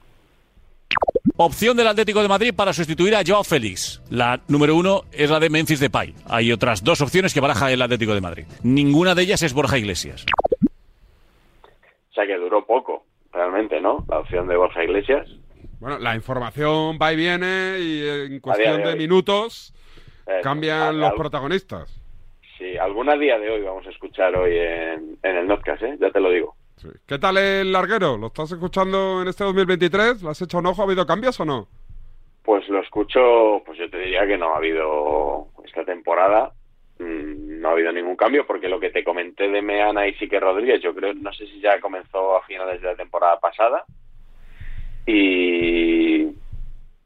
[1.36, 4.02] Opción del Atlético de Madrid para sustituir a Joao Félix.
[4.10, 6.16] La número uno es la de Memphis Depay.
[6.30, 8.46] Hay otras dos opciones que baraja el Atlético de Madrid.
[8.64, 10.26] Ninguna de ellas es Borja Iglesias.
[10.64, 14.06] O sea que duró poco, realmente, ¿no?
[14.08, 15.28] La opción de Borja Iglesias.
[15.80, 19.74] Bueno, la información va y viene y en cuestión de minutos
[20.42, 22.07] cambian los protagonistas.
[22.80, 25.98] Alguna día de hoy vamos a escuchar hoy en, en el Notcast, ¿eh?
[26.00, 26.56] Ya te lo digo.
[27.08, 28.18] ¿Qué tal el larguero?
[28.18, 30.22] ¿Lo estás escuchando en este 2023?
[30.22, 30.82] ¿Le has hecho un ojo?
[30.82, 31.68] ¿Ha habido cambios o no?
[32.44, 36.54] Pues lo escucho, pues yo te diría que no ha habido esta temporada,
[37.00, 40.40] mm, no ha habido ningún cambio, porque lo que te comenté de Meana y Sique
[40.40, 43.84] Rodríguez, yo creo, no sé si ya comenzó a finales de la temporada pasada,
[45.06, 46.28] y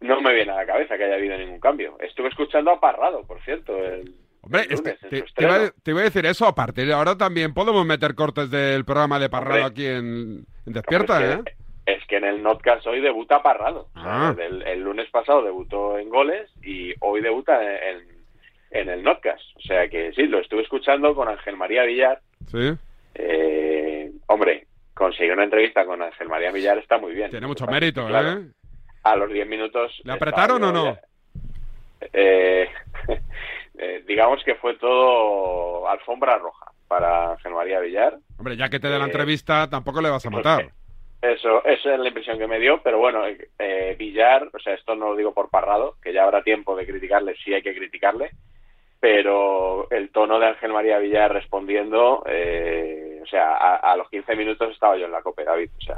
[0.01, 1.97] no me viene a la cabeza que haya habido ningún cambio.
[1.99, 4.13] Estuve escuchando a Parrado, por cierto, el,
[4.53, 6.45] Hombre, el es lunes que en te, te iba, a- te decir eso.
[6.47, 9.71] A partir de ahora también podemos meter cortes del programa de Parrado Hombre.
[9.71, 11.33] aquí en, en Despierta, ¿eh?
[11.33, 11.61] es que-
[11.93, 13.87] Es que en el Notcast hoy debuta Parrado.
[13.95, 14.35] Ah.
[14.67, 18.03] el lunes pasado debutó en goles y hoy debuta en,
[18.69, 19.41] en el Notcast.
[19.57, 22.21] O sea que sí, lo estuve escuchando con Ángel María Villar.
[22.47, 22.71] Sí.
[23.15, 27.31] Eh, hombre, conseguir una entrevista con Ángel María Villar está muy bien.
[27.31, 28.39] Tiene mucho mérito, Claro.
[28.41, 28.45] ¿eh?
[29.03, 29.99] A los 10 minutos...
[30.03, 30.97] ¿Le apretaron o no?
[32.13, 32.67] Eh,
[33.77, 38.17] eh, digamos que fue todo alfombra roja para Ángel María Villar.
[38.37, 40.69] Hombre, ya que te dé la Eh, entrevista, tampoco le vas a matar.
[41.21, 44.73] Eso, esa es la impresión que me dio, pero bueno, eh, eh, Villar, o sea,
[44.73, 47.75] esto no lo digo por parrado, que ya habrá tiempo de criticarle, sí hay que
[47.75, 48.31] criticarle,
[48.99, 54.35] pero el tono de Ángel María Villar respondiendo, eh, o sea, a, a los 15
[54.35, 55.97] minutos estaba yo en la copa, David, o sea,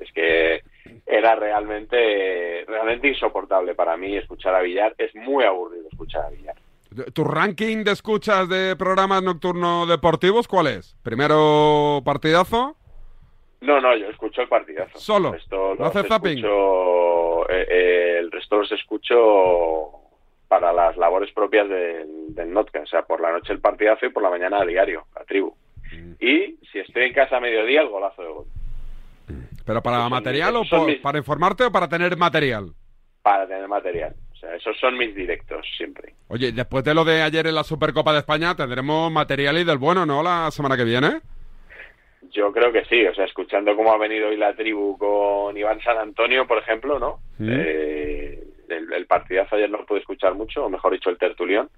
[0.00, 0.62] es que
[1.06, 6.56] era realmente, realmente insoportable para mí escuchar a Villar, es muy aburrido escuchar a Villar.
[7.12, 10.96] ¿Tu ranking de escuchas de programas nocturnos deportivos cuál es?
[11.02, 12.76] ¿Primero partidazo?
[13.60, 14.98] No, no, yo escucho el partidazo.
[14.98, 15.28] ¿Solo?
[15.28, 16.38] El resto ¿No hace zapping?
[16.38, 19.90] escucho, eh, eh, el resto los escucho
[20.48, 22.56] para las labores propias del, del.
[22.56, 25.54] O sea, por la noche el partidazo y por la mañana a diario, la tribu.
[25.92, 26.12] Mm.
[26.20, 28.44] Y si estoy en casa a mediodía, el golazo de gol.
[29.64, 32.72] ¿Pero para son material o por- mis- para informarte o para tener material?
[33.22, 34.14] Para tener material.
[34.44, 36.12] Sea, esos son mis directos siempre.
[36.28, 39.78] Oye, después de lo de ayer en la Supercopa de España, tendremos material y del
[39.78, 40.22] bueno, ¿no?
[40.22, 41.20] La semana que viene.
[42.30, 43.06] Yo creo que sí.
[43.06, 46.98] O sea, escuchando cómo ha venido hoy la tribu con Iván San Antonio, por ejemplo,
[46.98, 47.20] ¿no?
[47.38, 47.48] Mm.
[47.50, 51.68] Eh, el, el partidazo ayer no lo pude escuchar mucho, o mejor dicho, el tertulión.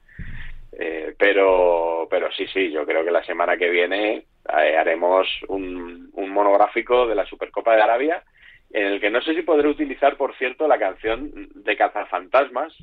[0.79, 6.11] Eh, pero, pero sí, sí, yo creo que la semana que viene eh, haremos un,
[6.12, 8.22] un monográfico de la Supercopa de Arabia,
[8.70, 12.74] en el que no sé si podré utilizar, por cierto, la canción de Cazafantasmas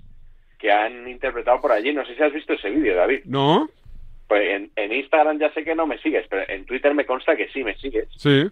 [0.58, 1.93] que han interpretado por allí.
[1.93, 3.22] No sé si has visto ese vídeo, David.
[3.26, 3.69] ¿No?
[4.28, 7.36] Pues en, en Instagram ya sé que no me sigues, pero en Twitter me consta
[7.36, 8.08] que sí me sigues.
[8.17, 8.48] Sí.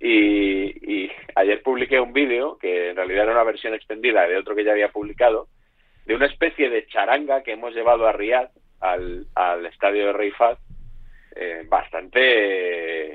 [0.00, 4.54] Y, y ayer publiqué un vídeo, que en realidad era una versión extendida de otro
[4.54, 5.46] que ya había publicado,
[6.04, 10.32] de una especie de charanga que hemos llevado a Riyadh, al, al estadio de Rey
[11.36, 12.20] eh, bastante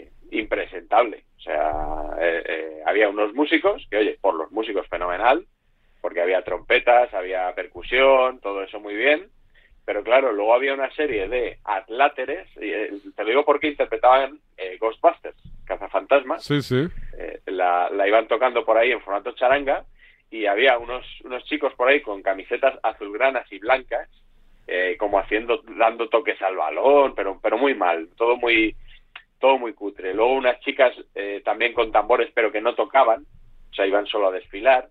[0.01, 1.23] eh, impresentable.
[1.39, 1.71] O sea,
[2.19, 5.45] eh, eh, había unos músicos, que oye, por los músicos fenomenal,
[6.01, 9.29] porque había trompetas, había percusión, todo eso muy bien,
[9.85, 14.37] pero claro, luego había una serie de atláteres, y, eh, te lo digo porque interpretaban
[14.57, 16.87] eh, Ghostbusters, cazafantasmas, Sí, sí.
[17.45, 19.85] la, la iban tocando por ahí en formato charanga
[20.31, 24.09] y había unos, unos chicos por ahí con camisetas azulgranas y blancas,
[24.67, 28.75] eh, como haciendo, dando toques al balón, pero, pero muy mal, todo muy,
[29.39, 30.13] todo muy cutre.
[30.13, 33.23] Luego unas chicas eh, también con tambores, pero que no tocaban,
[33.71, 34.89] o sea, iban solo a desfilar.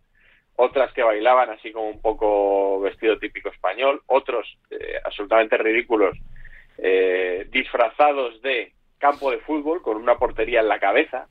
[0.57, 6.19] Otras que bailaban así como un poco vestido típico español, otros eh, absolutamente ridículos,
[6.79, 11.29] eh, disfrazados de campo de fútbol con una portería en la cabeza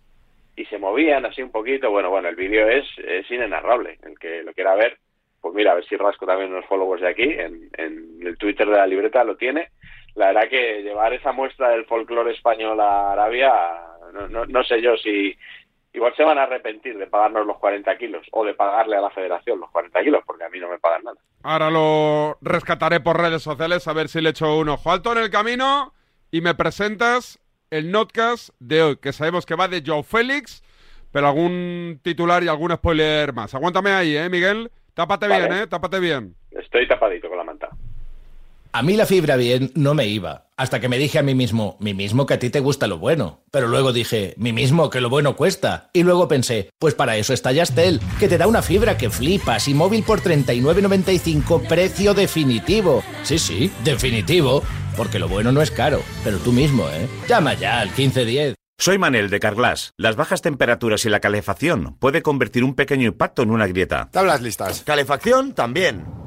[0.56, 1.91] y se movían así un poquito.
[1.91, 3.97] Bueno, bueno, el vídeo es, es inenarrable.
[4.03, 4.97] El que lo quiera ver,
[5.41, 7.23] pues mira, a ver si rasco también unos followers de aquí.
[7.23, 9.69] En, en el Twitter de la libreta lo tiene.
[10.17, 13.53] La verdad que llevar esa muestra del folclore español a Arabia,
[14.12, 15.38] no, no, no sé yo si.
[15.93, 19.10] Igual se van a arrepentir de pagarnos los 40 kilos o de pagarle a la
[19.12, 21.17] federación los 40 kilos, porque a mí no me pagan nada.
[21.43, 25.19] Ahora lo rescataré por redes sociales a ver si le echo un ojo alto en
[25.19, 25.93] el camino
[26.32, 30.63] y me presentas el notcast de hoy, que sabemos que va de Joe Félix,
[31.12, 33.53] pero algún titular y algún spoiler más.
[33.53, 34.71] Aguántame ahí, ¿eh, Miguel?
[34.93, 35.47] Tápate Vale.
[35.47, 35.67] bien, ¿eh?
[35.67, 36.36] Tápate bien.
[36.51, 37.69] Estoy tapadito con la manta.
[38.77, 41.77] A mí la fibra bien no me iba, hasta que me dije a mí mismo,
[41.79, 43.41] mí mismo que a ti te gusta lo bueno.
[43.49, 45.89] Pero luego dije, mí mismo que lo bueno cuesta.
[45.93, 49.67] Y luego pensé, pues para eso está Yastel, que te da una fibra que flipas
[49.67, 53.01] y móvil por 39.95, precio definitivo.
[53.23, 54.61] Sí, sí, definitivo,
[54.95, 57.07] porque lo bueno no es caro, pero tú mismo, ¿eh?
[57.27, 58.53] Llama ya al 1510.
[58.77, 59.89] Soy Manel de Carglass.
[59.97, 64.09] Las bajas temperaturas y la calefacción puede convertir un pequeño impacto en una grieta.
[64.11, 64.83] Tablas listas.
[64.83, 66.26] Calefacción también.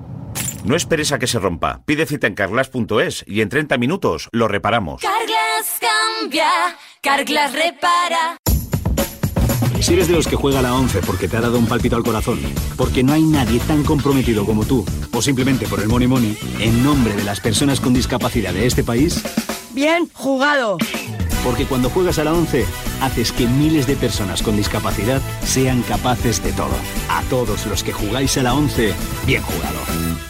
[0.65, 1.83] No esperes a que se rompa.
[1.85, 5.03] Pide cita en carglass.es y en 30 minutos lo reparamos.
[5.03, 6.49] Carglass cambia,
[7.01, 8.37] Carglass repara.
[9.81, 12.03] Si eres de los que juega la 11 porque te ha dado un palpito al
[12.03, 12.39] corazón,
[12.77, 16.85] porque no hay nadie tan comprometido como tú, o simplemente por el money money, en
[16.85, 19.23] nombre de las personas con discapacidad de este país,
[19.73, 20.79] Bien jugado.
[21.45, 22.65] Porque cuando juegas a la 11,
[23.01, 26.75] haces que miles de personas con discapacidad sean capaces de todo.
[27.09, 28.95] A todos los que jugáis a la 11,
[29.27, 30.30] bien jugado.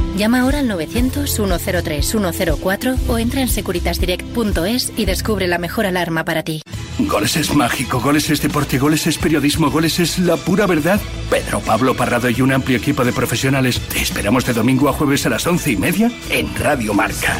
[0.17, 6.61] Llama ahora al 900-103-104 o entra en securitasdirect.es y descubre la mejor alarma para ti.
[6.99, 11.01] Goles es mágico, goles es deporte, goles es periodismo, goles es la pura verdad.
[11.29, 15.25] Pedro Pablo Parrado y un amplio equipo de profesionales te esperamos de domingo a jueves
[15.25, 17.37] a las once y media en Radio Marca.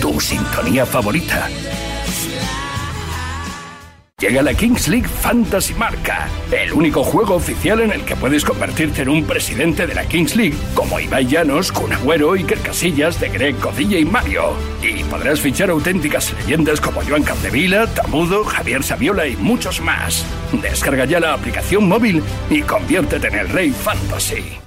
[0.00, 1.48] Tu sintonía favorita.
[4.20, 9.02] Llega la Kings League Fantasy Marca, el único juego oficial en el que puedes convertirte
[9.02, 13.28] en un presidente de la Kings League, como Ibai Llanos, Kun Agüero, Iker Casillas, De
[13.28, 14.54] Greg, Codilla y Mario.
[14.82, 20.26] Y podrás fichar auténticas leyendas como Joan Capdevila, Tamudo, Javier Saviola y muchos más.
[20.50, 24.58] Descarga ya la aplicación móvil y conviértete en el rey fantasy.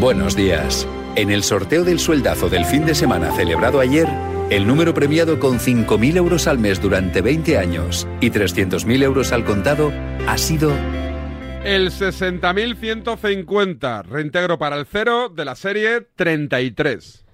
[0.00, 0.88] Buenos días.
[1.16, 4.08] En el sorteo del sueldazo del fin de semana celebrado ayer,
[4.50, 9.44] el número premiado con 5.000 euros al mes durante 20 años y 300.000 euros al
[9.44, 9.92] contado
[10.26, 10.72] ha sido
[11.64, 17.26] El 60.150, reintegro para el cero de la serie 33.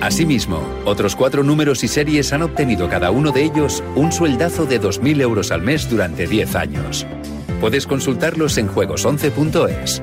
[0.00, 4.80] Asimismo, otros cuatro números y series han obtenido cada uno de ellos un sueldazo de
[4.80, 7.06] 2.000 euros al mes durante 10 años.
[7.60, 10.02] Puedes consultarlos en juegos11.es.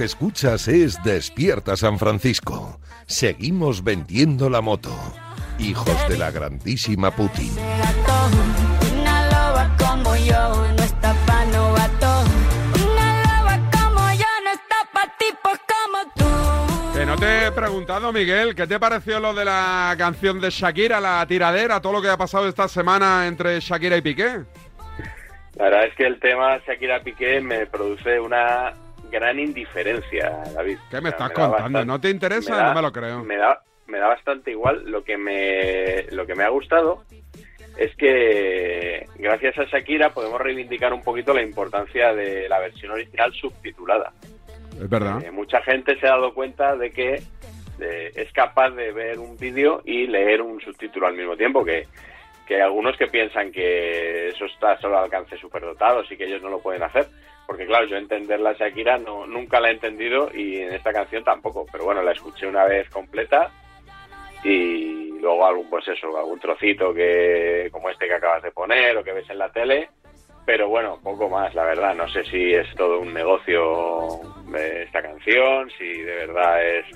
[0.00, 2.80] Que escuchas es Despierta San Francisco.
[3.04, 4.88] Seguimos vendiendo la moto.
[5.58, 7.52] Hijos de la grandísima Putin.
[8.94, 12.24] Una loba como yo no está pa' novato.
[12.82, 16.98] Una loba como yo no está pa' tipos como tú.
[16.98, 20.98] Que no te he preguntado, Miguel, ¿qué te pareció lo de la canción de Shakira,
[20.98, 24.44] la tiradera, todo lo que ha pasado esta semana entre Shakira y Piqué?
[25.56, 28.72] La verdad es que el tema Shakira Piqué me produce una
[29.10, 30.78] gran indiferencia, David.
[30.90, 31.84] ¿Qué me O sea, estás contando?
[31.84, 32.56] ¿No te interesa?
[32.56, 33.22] da- no me lo creo.
[33.24, 34.84] Me da, me da bastante igual.
[34.90, 37.04] Lo que me, lo que me ha gustado
[37.76, 43.32] es que gracias a Shakira podemos reivindicar un poquito la importancia de la versión original
[43.32, 44.12] subtitulada.
[44.80, 45.22] Es verdad.
[45.24, 47.22] Eh, mucha gente se ha dado cuenta de que
[47.80, 51.86] eh, es capaz de ver un vídeo y leer un subtítulo al mismo tiempo, que,
[52.46, 56.42] que hay algunos que piensan que eso está solo al alcance superdotados y que ellos
[56.42, 57.06] no lo pueden hacer.
[57.50, 61.24] Porque claro, yo entender la Shakira no, nunca la he entendido y en esta canción
[61.24, 61.66] tampoco.
[61.72, 63.50] Pero bueno, la escuché una vez completa
[64.44, 69.02] y luego algún, pues eso, algún trocito que como este que acabas de poner o
[69.02, 69.88] que ves en la tele.
[70.46, 71.92] Pero bueno, poco más, la verdad.
[71.96, 74.20] No sé si es todo un negocio
[74.56, 76.86] eh, esta canción, si de verdad es,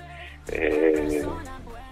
[0.53, 1.21] eh,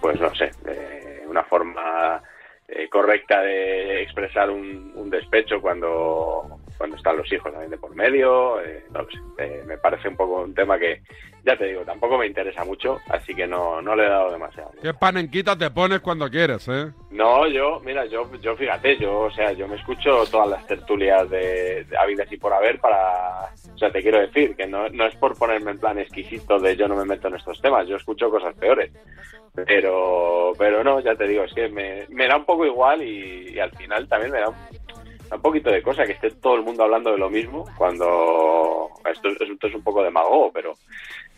[0.00, 2.22] pues no sé, eh, una forma
[2.66, 7.94] eh, correcta de expresar un, un despecho cuando, cuando están los hijos también de por
[7.94, 8.60] medio.
[8.60, 11.02] eh, no lo sé, eh, me parece un poco un tema que,
[11.44, 14.70] ya te digo, tampoco me interesa mucho, así que no, no le he dado demasiado.
[14.82, 16.90] ¿Qué panenquita te pones cuando quieres, eh?
[17.10, 21.28] No, yo, mira, yo, yo fíjate, yo, o sea, yo me escucho todas las tertulias
[21.30, 25.06] de, de habidas y por haber para, o sea, te quiero decir que no, no
[25.06, 27.96] es por ponerme en plan exquisito de yo no me meto en estos temas, yo
[27.96, 28.90] escucho cosas peores,
[29.54, 33.50] pero, pero no, ya te digo, es que me, me da un poco igual y,
[33.54, 34.56] y al final también me da un,
[35.34, 38.88] da un poquito de cosa que esté todo el mundo hablando de lo mismo cuando
[39.10, 40.74] esto, es- esto es un poco demagogo, pero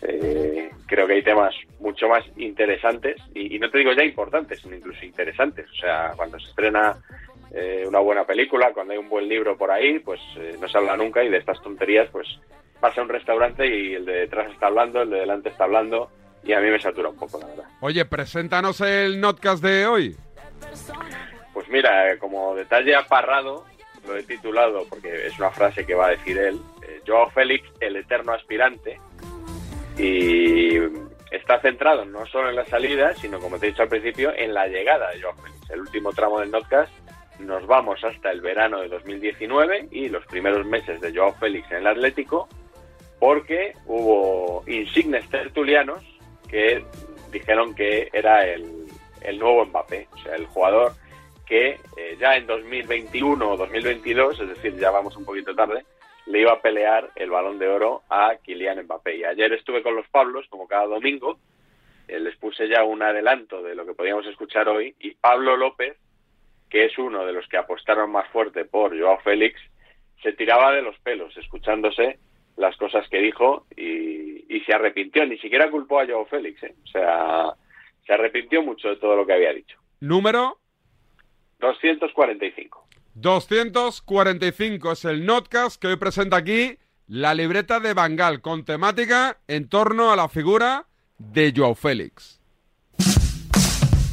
[0.03, 4.61] eh, creo que hay temas mucho más interesantes y, y no te digo ya importantes,
[4.61, 5.67] sino incluso interesantes.
[5.71, 6.97] O sea, cuando se estrena
[7.55, 10.77] eh, una buena película, cuando hay un buen libro por ahí, pues eh, no se
[10.77, 12.27] habla nunca y de estas tonterías, pues
[12.81, 16.11] vas a un restaurante y el de detrás está hablando, el de delante está hablando
[16.45, 17.65] y a mí me satura un poco, la verdad.
[17.81, 20.17] Oye, preséntanos el notcast de hoy.
[21.55, 23.65] Pues mira, eh, como detalle aparrado,
[24.07, 27.69] lo he titulado, porque es una frase que va a decir él, eh, Joao Félix,
[27.81, 29.01] el eterno aspirante,
[29.99, 30.77] y
[31.31, 34.55] está centrado no solo en la salida, sino como te he dicho al principio, en
[34.55, 35.71] la llegada de Joao Félix.
[35.71, 36.93] El último tramo del podcast
[37.41, 41.79] nos vamos hasta el verano de 2019 y los primeros meses de Joao Félix en
[41.79, 42.49] el Atlético,
[43.19, 46.03] porque hubo insignes tertulianos
[46.49, 46.85] que
[47.31, 48.87] dijeron que era el,
[49.23, 50.93] el nuevo Mbappé, o sea, el jugador
[51.47, 55.85] que eh, ya en 2021 o 2022, es decir, ya vamos un poquito tarde,
[56.27, 59.17] le iba a pelear el balón de oro a Kylian Mbappé.
[59.17, 61.39] Y ayer estuve con los Pablos, como cada domingo,
[62.09, 65.97] eh, les puse ya un adelanto de lo que podíamos escuchar hoy y Pablo López,
[66.69, 69.61] que es uno de los que apostaron más fuerte por Joao Félix,
[70.23, 72.19] se tiraba de los pelos escuchándose
[72.57, 74.35] las cosas que dijo y,
[74.67, 76.75] se arrepintió, ni siquiera culpó a Joao Félix, ¿eh?
[76.83, 77.55] o sea,
[78.05, 79.79] se arrepintió mucho de todo lo que había dicho.
[80.01, 80.59] Número
[81.61, 82.87] 245.
[83.15, 89.69] 245 es el notcast que hoy presenta aquí la libreta de Bangal con temática en
[89.69, 90.87] torno a la figura
[91.19, 92.41] de Joao Félix.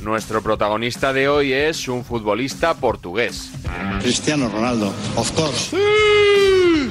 [0.02, 3.54] Nuestro protagonista de hoy es un futbolista portugués.
[4.02, 5.78] Cristiano Ronaldo, of course.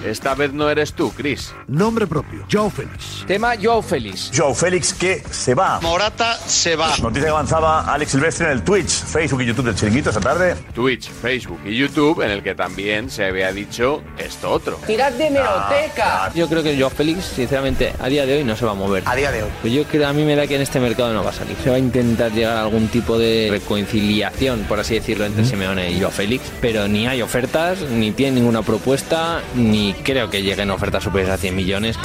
[0.05, 1.55] Esta vez no eres tú, Chris.
[1.69, 3.25] Nombre propio, Joao Félix.
[3.27, 4.31] Tema Joao Félix.
[4.35, 5.81] Joao Félix que se va.
[5.81, 6.97] Morata se va.
[6.99, 10.57] Noticia que avanzaba Alex Silvestre en el Twitch, Facebook y YouTube del Chiringuito esta tarde.
[10.75, 14.77] Twitch, Facebook y YouTube, en el que también se había dicho esto otro.
[14.87, 16.33] Tirad de meroteca.
[16.35, 19.05] Yo creo que Joao Félix, sinceramente, a día de hoy no se va a mover.
[19.07, 19.51] A día de hoy.
[19.61, 21.57] Pues yo creo, a mí me da que en este mercado no va a salir.
[21.63, 25.91] Se va a intentar llegar a algún tipo de reconciliación, por así decirlo, entre Simeone
[25.93, 30.71] y Joao Félix, pero ni hay ofertas, ni tiene ninguna propuesta, ni creo que lleguen
[30.71, 31.99] ofertas superiores a 100 millones.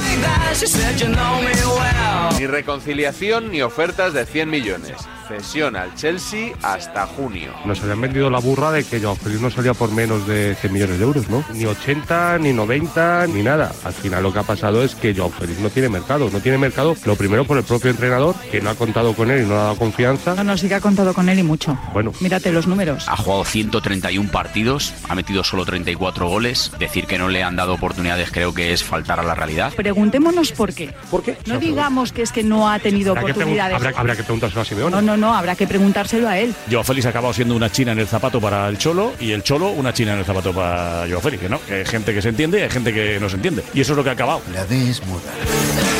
[2.39, 4.93] Ni reconciliación ni ofertas de 100 millones.
[5.27, 7.51] Cesión al Chelsea hasta junio.
[7.65, 10.73] Nos habían vendido la burra de que Joao Félix no salía por menos de 100
[10.73, 11.43] millones de euros, ¿no?
[11.53, 13.71] Ni 80, ni 90, ni nada.
[13.83, 16.29] Al final lo que ha pasado es que Joao Félix no tiene mercado.
[16.31, 19.41] No tiene mercado, lo primero por el propio entrenador, que no ha contado con él
[19.41, 20.35] y no le ha dado confianza.
[20.35, 21.77] No, no, sí que ha contado con él y mucho.
[21.93, 23.05] Bueno, Mírate los números.
[23.09, 26.71] Ha jugado 131 partidos, ha metido solo 34 goles.
[26.79, 29.73] Decir que no le han dado oportunidades creo que es faltar a la realidad.
[29.75, 30.93] Preguntémonos por qué.
[31.11, 31.37] ¿Por qué?
[31.45, 33.75] No digamos que es que no ha tenido habrá que, oportunidades.
[33.75, 34.91] habrá- habrá que preguntárselo a Simeone.
[34.95, 36.53] No, no, no, habrá que preguntárselo a él.
[36.69, 39.43] Joao Félix ha acabado siendo una china en el zapato para el Cholo y el
[39.43, 41.59] Cholo una china en el zapato para Joao Félix, que ¿no?
[41.65, 43.63] Que hay gente que se entiende y hay gente que no se entiende.
[43.73, 44.41] Y eso es lo que ha acabado.
[44.53, 45.96] La D es muda.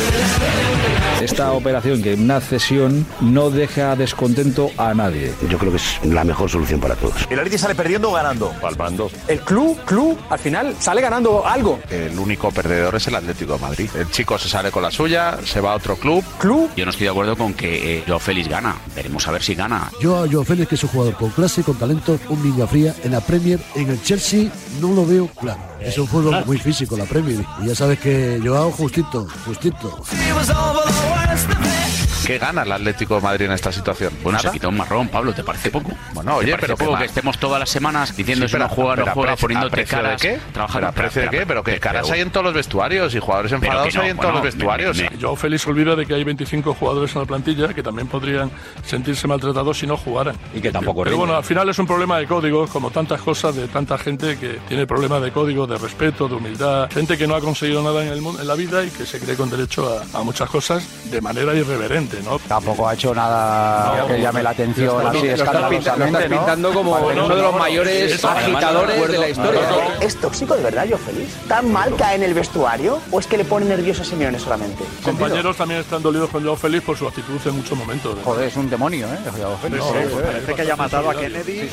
[1.20, 5.32] Esta operación, que una cesión, no deja descontento a nadie.
[5.48, 7.26] Yo creo que es la mejor solución para todos.
[7.28, 8.52] ¿El Atleti sale perdiendo o ganando?
[8.60, 9.10] Palmando.
[9.26, 11.80] El club, club, al final sale ganando algo.
[11.90, 13.90] El único perdedor es el Atlético de Madrid.
[13.96, 16.24] El chico se sale con la suya, se va a otro club.
[16.38, 16.70] Club.
[16.76, 18.76] Yo no estoy de acuerdo con que eh, Joao Félix gana.
[18.94, 19.90] Veremos a ver si gana.
[20.00, 22.94] Yo a Joao Félix, que es un jugador con clase, con talento, un niña fría
[23.02, 25.60] en la Premier, en el Chelsea, no lo veo claro.
[25.80, 27.44] Es un fútbol muy físico, la Premier.
[27.62, 29.98] Y ya sabes que Joao, justito, justito.
[30.28, 31.97] it was over, the worst of it.
[32.28, 34.12] ¿Qué gana el Atlético de Madrid en esta situación?
[34.22, 34.50] Bueno, ¿Nada?
[34.50, 35.92] se quita un marrón, Pablo, ¿te parece poco?
[36.12, 38.66] Bueno, ¿Te oye, pero poco ¿qué que estemos todas las semanas diciendo Sí, si no
[38.66, 40.40] pero- juega, no pero juega, poniéndote ¿a precio caras, de qué?
[40.52, 40.78] trabajando.
[40.78, 41.46] ¿Pero a precio de qué?
[41.46, 44.10] Pero que caras pero- hay en todos los vestuarios y jugadores Pero enfadados no, hay
[44.10, 44.96] en bueno, todos los me- vestuarios.
[44.98, 48.50] me- Joao Félix olvida de que hay 25 jugadores en la plantilla que también podrían
[48.84, 50.36] sentirse maltratados si no jugaran.
[50.54, 53.56] Y que tampoco Pero bueno, al final es un problema de códigos, como tantas cosas
[53.56, 57.34] de tanta gente que tiene problemas de código, de respeto, de humildad, gente que no
[57.36, 59.98] ha conseguido nada en, el mundo, en la vida y que se cree con derecho
[60.14, 62.38] a, a muchas cosas de manera irreverente, ¿no?
[62.38, 67.08] Tampoco ha hecho nada que llame la atención Lo así lo estás pintando como uno
[67.08, 69.60] de los no, no, mayores agitadores de la historia.
[70.00, 71.34] ¿Es tóxico de verdad, yo feliz?
[71.48, 73.00] ¿Tan mal cae en el vestuario?
[73.10, 74.84] ¿O es que le pone nervioso a Simeone solamente?
[75.02, 78.18] Compañeros también están dolidos con Joao Félix por su actitud en muchos momentos.
[78.24, 79.18] Joder, es un demonio, ¿eh?
[79.36, 79.84] Joao Félix.
[79.84, 81.68] No, Sí, pues parece que haya matado a Kennedy.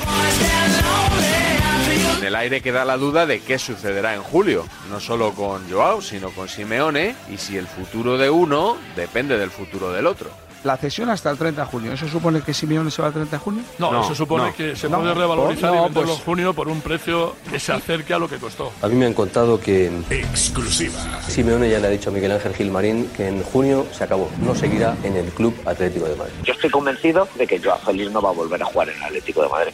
[2.18, 6.02] En el aire queda la duda de qué sucederá en julio, no solo con Joao,
[6.02, 10.30] sino con Simeone, y si el futuro de uno depende del futuro del otro.
[10.66, 11.94] La cesión hasta el 30 de junio.
[11.94, 13.62] ¿Eso supone que Simeone se va al 30 de junio?
[13.78, 14.56] No, No, eso supone no.
[14.56, 17.60] que se No, puede revalorizar no, y venderlo pues- en junio por un precio que
[17.60, 18.72] se acerque a lo que costó.
[18.82, 21.00] A mí me han contado que Exclusiva.
[21.28, 24.56] Simeone ya le ha dicho a Miguel Ángel Gilmarín que en junio se acabó, no
[24.56, 26.34] seguirá en el Club Atlético de Madrid.
[26.44, 29.04] Yo estoy convencido de que Joao Félix no va a volver a jugar en el
[29.04, 29.72] Atlético de Madrid.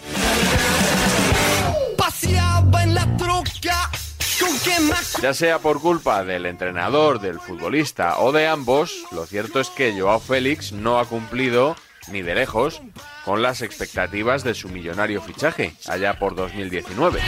[1.98, 3.90] Paseaba en la troca
[5.22, 10.00] Ya sea por culpa del entrenador, del futbolista o de ambos, lo cierto es que
[10.00, 11.76] Joao Félix no ha cumplido,
[12.12, 12.82] ni de lejos,
[13.26, 17.22] con las expectativas de su millonario fichaje, allá por 2019.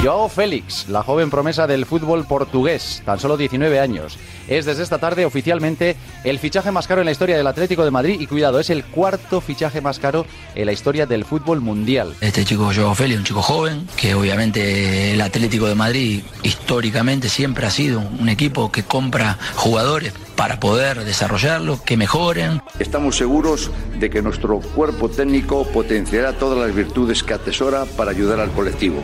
[0.00, 4.16] Joao Félix, la joven promesa del fútbol portugués, tan solo 19 años.
[4.46, 7.90] Es desde esta tarde oficialmente el fichaje más caro en la historia del Atlético de
[7.90, 10.24] Madrid y cuidado, es el cuarto fichaje más caro
[10.54, 12.14] en la historia del fútbol mundial.
[12.20, 17.66] Este chico Joao Félix, un chico joven, que obviamente el Atlético de Madrid históricamente siempre
[17.66, 22.62] ha sido un equipo que compra jugadores para poder desarrollarlos, que mejoren.
[22.78, 28.38] Estamos seguros de que nuestro cuerpo técnico potenciará todas las virtudes que atesora para ayudar
[28.38, 29.02] al colectivo.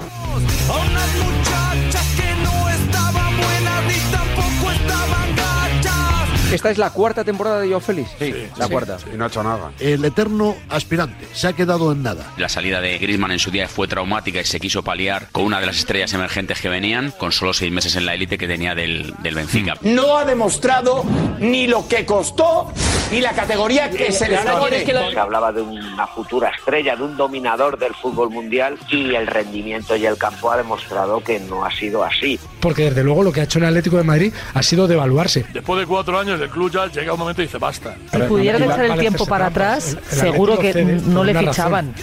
[6.62, 6.70] Que no.
[6.70, 8.10] Esta es la cuarta temporada de Joao Félix.
[8.18, 8.98] Sí, la cuarta.
[9.12, 9.72] Y no ha hecho nada.
[9.78, 12.32] El eterno aspirante se ha quedado en nada.
[12.36, 15.60] La salida de Griezmann en su día fue traumática y se quiso paliar con una
[15.60, 18.74] de las estrellas emergentes que venían, con solo seis meses en la élite que tenía
[18.74, 19.74] del, del Benfica.
[19.82, 21.04] No ha demostrado
[21.40, 22.72] ni lo que costó
[23.10, 24.84] ni la categoría que se le pone.
[24.84, 29.96] Se hablaba de una futura estrella, de un dominador del fútbol mundial y el rendimiento
[29.96, 32.38] y el campo ha demostrado que no ha sido así.
[32.60, 35.44] Porque desde luego lo que ha hecho el Atlético de Madrid ha sido devaluarse.
[35.52, 37.96] Después de cuatro años el club ya llega un momento y dice basta.
[38.12, 41.32] Si pudieran Y va- echar el tiempo para atrás, El- el seguro que no le
[41.32, 41.94] razón.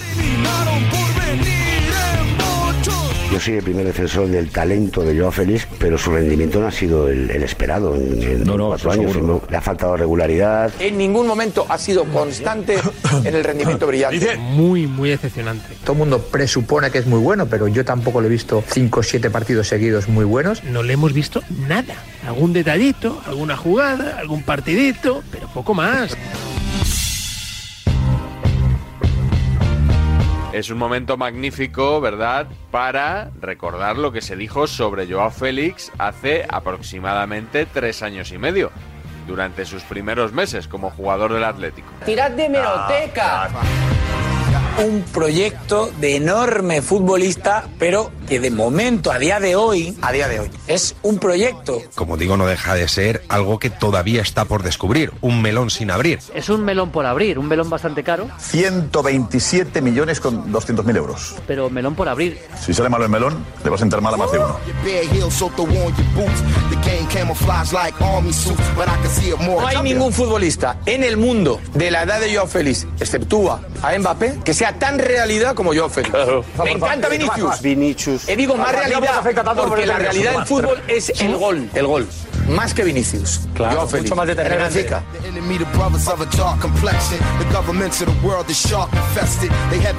[3.31, 6.71] Yo soy el primer defensor del talento de Joao Félix, pero su rendimiento no ha
[6.71, 9.15] sido el, el esperado en, en cuatro años.
[9.49, 10.69] Le ha faltado regularidad.
[10.79, 12.75] En ningún momento ha sido constante
[13.23, 14.35] en el rendimiento brillante.
[14.35, 15.75] Muy, muy decepcionante.
[15.85, 18.99] Todo el mundo presupone que es muy bueno, pero yo tampoco le he visto 5
[18.99, 20.61] o 7 partidos seguidos muy buenos.
[20.65, 21.95] No le hemos visto nada.
[22.27, 26.17] Algún detallito, alguna jugada, algún partidito, pero poco más.
[30.53, 36.45] Es un momento magnífico, ¿verdad?, para recordar lo que se dijo sobre Joao Félix hace
[36.49, 38.69] aproximadamente tres años y medio,
[39.27, 41.87] durante sus primeros meses como jugador del Atlético.
[42.05, 43.49] Tirad de meroteca.
[44.85, 50.29] Un proyecto de enorme futbolista, pero que de momento, a día de hoy, a día
[50.29, 51.81] de hoy, es un proyecto.
[51.95, 55.91] Como digo, no deja de ser algo que todavía está por descubrir, un melón sin
[55.91, 56.19] abrir.
[56.33, 61.35] Es un melón por abrir, un melón bastante caro, 127 millones con 200 mil euros.
[61.45, 62.39] pero melón por abrir.
[62.57, 64.57] Si sale malo el melón, le va a sentar mal a más de uno.
[69.39, 73.97] No hay ningún futbolista en el mundo de la edad de Joao Félix, exceptúa a
[73.99, 76.15] Mbappé, que sea tan realidad como Joao Félix.
[76.63, 77.61] Me encanta Vinicius.
[77.61, 78.20] Vinicius.
[78.27, 79.23] Eh, digo más realidad,
[79.55, 82.07] porque la realidad del fútbol es el gol, el gol.
[82.49, 83.41] Más que Vinicius.
[83.55, 83.93] Félix.
[83.93, 84.87] mucho más determinante.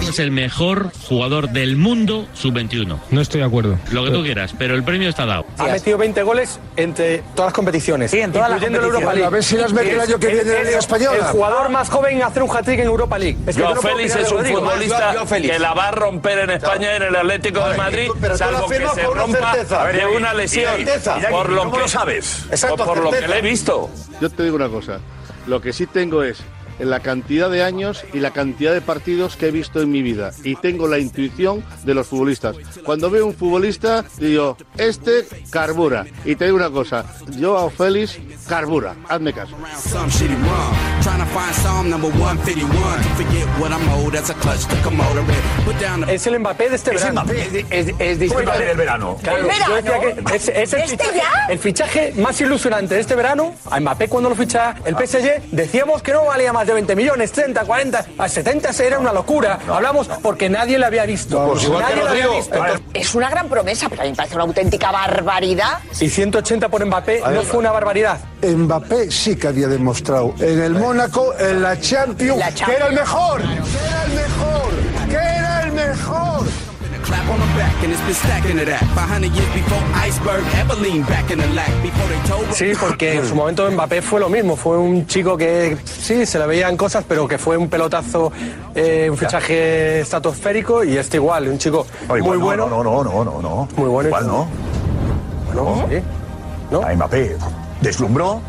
[0.00, 2.98] Es el mejor jugador del mundo sub-21.
[3.10, 3.78] No estoy de acuerdo.
[3.90, 5.46] Lo que tú quieras, pero el premio está dado.
[5.58, 8.10] Ha metido 20 goles entre todas las competiciones.
[8.10, 9.16] Sí, en todas las incluyendo la Europa competiciones.
[9.16, 9.26] League.
[9.26, 11.16] A ver si las mete el año que viene en la Liga es Española.
[11.18, 13.38] El jugador más joven en hacer un hat-trick en Europa League.
[13.46, 14.60] Es que Joao no Félix es un Rodrigo.
[14.60, 18.36] futbolista Joao que la va a romper en España en el Atlético de Madrid, pero
[18.36, 19.56] salvo que se rompa
[19.92, 20.72] de una lesión.
[21.30, 22.31] Por lo ¿Cómo que sabes?
[22.50, 23.90] Exacto, por lo que le he visto.
[24.20, 25.00] Yo te digo una cosa,
[25.46, 26.38] lo que sí tengo es
[26.84, 30.32] la cantidad de años y la cantidad de partidos que he visto en mi vida
[30.44, 32.56] y tengo la intuición de los futbolistas.
[32.84, 36.04] Cuando veo un futbolista digo, este carbura.
[36.24, 37.04] Y te digo una cosa,
[37.38, 38.18] yo a Félix
[38.48, 39.56] carbura, hazme caso.
[39.90, 41.02] Some shitty rum.
[41.02, 42.68] Trying to find Psalm number 151.
[42.68, 45.64] To forget what I'm owed as a clutch to come motor it.
[45.64, 46.14] Put down the.
[46.14, 47.22] Es el Mbappé de este Es verano.
[47.24, 47.66] Mbappé.
[47.70, 48.44] Es, es distinto.
[48.44, 49.16] Mbappé del verano?
[49.22, 50.24] Claro, ¿El yo decía verano?
[50.30, 51.46] que es, es el, ¿Este fichaje, ya?
[51.52, 53.54] el fichaje más ilusionante de este verano.
[53.70, 57.32] A Mbappé cuando lo ficha el PSG decíamos que no valía más de 20 millones,
[57.32, 59.58] 30, 40, a 70 era una locura.
[59.68, 61.44] Hablamos porque nadie le había visto.
[61.46, 62.54] Pues igual que nadie le había visto.
[62.54, 65.78] Entonces, Es una gran promesa, pero a mí me parece una auténtica barbaridad.
[66.00, 68.18] y 180 por Mbappé no fue una barbaridad.
[68.42, 72.94] Mbappé sí que había demostrado en el Mónaco, en la Champions, La que era el
[72.94, 73.91] mejor, que
[77.22, 78.82] Clap on the back and it's been stacking to that.
[78.94, 81.70] 500 years before Iceberg ever leaned back in the lack.
[81.82, 85.36] Before they told Sí, porque en su momento Mbappé fue lo mismo, fue un chico
[85.36, 88.32] que sí, se le veían cosas, pero que fue un pelotazo,
[88.74, 92.68] eh, un fichaje estratosférico y este igual, un chico No, igual muy no, bueno.
[92.68, 93.68] No, no, no, no, no.
[93.76, 94.08] Muy bueno.
[94.08, 94.48] Igual no.
[95.46, 96.76] Bueno, sí.
[96.84, 97.36] A Mbappé
[97.80, 98.40] deslumbró.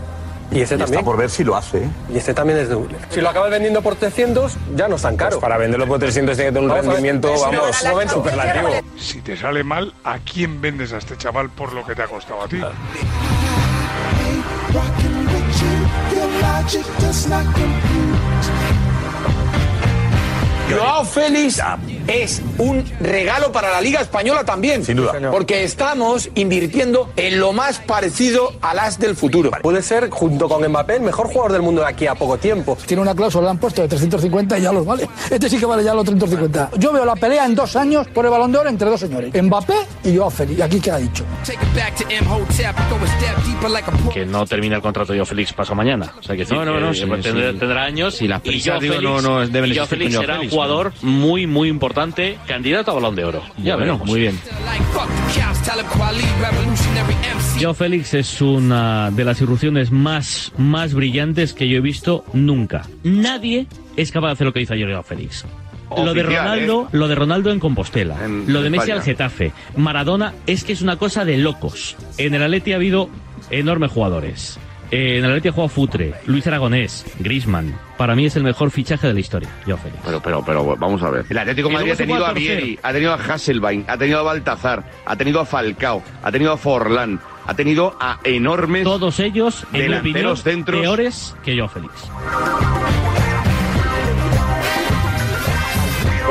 [0.53, 0.99] Y ese también.
[0.99, 1.79] Está por ver si lo hace.
[1.79, 1.89] ¿eh?
[2.13, 2.77] Y este también es de
[3.09, 5.39] Si lo acabas vendiendo por 300, ya no es tan caro.
[5.39, 6.95] para venderlo por 300 tiene que tener un Vamos a ver.
[6.95, 8.69] rendimiento, vamos, superlativo.
[8.97, 12.07] Si te sale mal, ¿a quién vendes a este chaval por lo que te ha
[12.07, 12.61] costado a ti?
[20.69, 21.61] Joao Félix
[22.07, 24.83] es un regalo para la Liga Española también.
[24.83, 25.13] Sin duda.
[25.31, 29.51] Porque estamos invirtiendo en lo más parecido al as del futuro.
[29.61, 32.77] Puede ser, junto con Mbappé, el mejor jugador del mundo de aquí a poco tiempo.
[32.85, 35.07] Tiene una cláusula, le han puesto de 350 y ya los vale.
[35.29, 36.71] Este sí que vale ya los 350.
[36.77, 39.31] Yo veo la pelea en dos años por el balón de oro entre dos señores,
[39.41, 40.59] Mbappé y Joao Félix.
[40.59, 41.23] Y aquí queda dicho.
[41.45, 42.75] Take it back to Imhotep.
[42.89, 44.09] Go a step deeper like a pro.
[44.09, 46.13] Que no termina el contrato de Joao Félix paso mañana.
[46.19, 48.79] O sea, que No, no, no, se puede- tendrá- tendrá años y las y prisas,
[48.79, 52.93] digo, no- Félix- no deben y Joao Félix será Jugador muy, muy importante, candidato a
[52.95, 53.43] balón de oro.
[53.57, 54.05] Ya veremos.
[54.07, 54.39] muy bien.
[57.59, 62.83] Joao Félix es una de las irrupciones más, más brillantes que yo he visto nunca.
[63.03, 65.45] Nadie es capaz de hacer lo que hizo ayer Joao Félix.
[65.95, 66.97] Lo de Oficial, Ronaldo, ¿eh?
[66.97, 68.95] lo de Ronaldo en Compostela, En lo de Messi España.
[68.95, 71.95] al Getafe, Maradona es que es una cosa de locos.
[72.17, 73.09] En el Atleti ha habido
[73.51, 74.59] enormes jugadores.
[74.93, 77.73] Eh, en el Atlético juega Futre, Luis Aragonés, Grisman.
[77.97, 79.99] Para mí es el mejor fichaje de la historia, Joao Félix.
[80.05, 81.25] Pero, pero, pero, vamos a ver.
[81.29, 82.33] El Atlético de Madrid ha tenido a.
[82.33, 86.51] Vieri, ha tenido a Hasselbaink, ha tenido a Baltazar, ha tenido a Falcao, ha tenido
[86.51, 90.81] a Forlán, ha tenido a enormes Todos ellos, en mi opinión, delanteros centros.
[90.81, 91.93] peores que Joao Félix.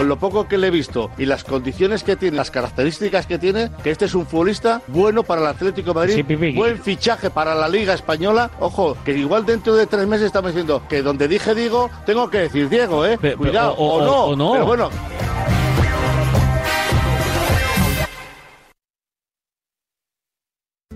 [0.03, 3.38] Con lo poco que le he visto y las condiciones que tiene, las características que
[3.38, 6.55] tiene, que este es un futbolista bueno para el Atlético de Madrid, Sí, Pipi.
[6.55, 8.50] buen fichaje para la Liga Española.
[8.59, 12.38] Ojo, que igual dentro de tres meses estamos diciendo que donde dije digo, tengo que
[12.38, 13.16] decir Diego, ¿eh?
[13.38, 14.53] Cuidado, o- o, o- no, o no.
[14.55, 14.90] Pero bueno,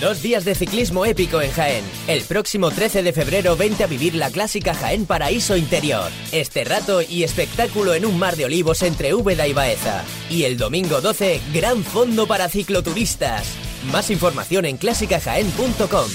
[0.00, 1.84] Dos días de ciclismo épico en Jaén.
[2.06, 6.10] El próximo 13 de febrero vente a vivir la clásica Jaén Paraíso Interior.
[6.32, 10.04] Este rato y espectáculo en un mar de olivos entre Úbeda y Baeza.
[10.28, 13.46] Y el domingo 12, gran fondo para cicloturistas.
[13.90, 16.10] Más información en clásicajaén.com.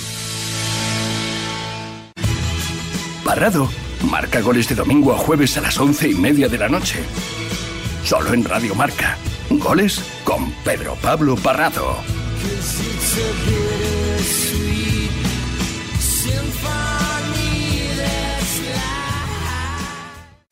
[3.26, 3.68] Parrado
[4.04, 7.00] marca goles de domingo a jueves a las once y media de la noche.
[8.04, 9.18] Solo en Radio Marca.
[9.50, 12.21] Goles con Pedro Pablo Parrado.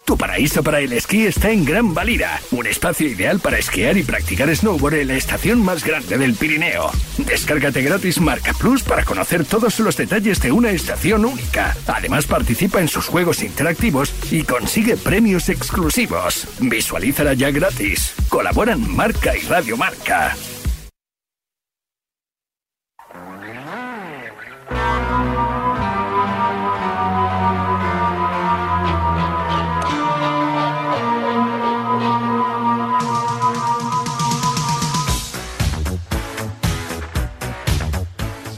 [0.10, 4.02] Tu paraíso para el esquí está en Gran Valira, un espacio ideal para esquiar y
[4.02, 6.90] practicar snowboard en la estación más grande del Pirineo.
[7.20, 11.78] Descárgate gratis Marca Plus para conocer todos los detalles de una estación única.
[11.86, 16.48] Además participa en sus juegos interactivos y consigue premios exclusivos.
[16.60, 18.16] Visualízala ya gratis.
[18.30, 20.36] Colaboran Marca y Radio Marca.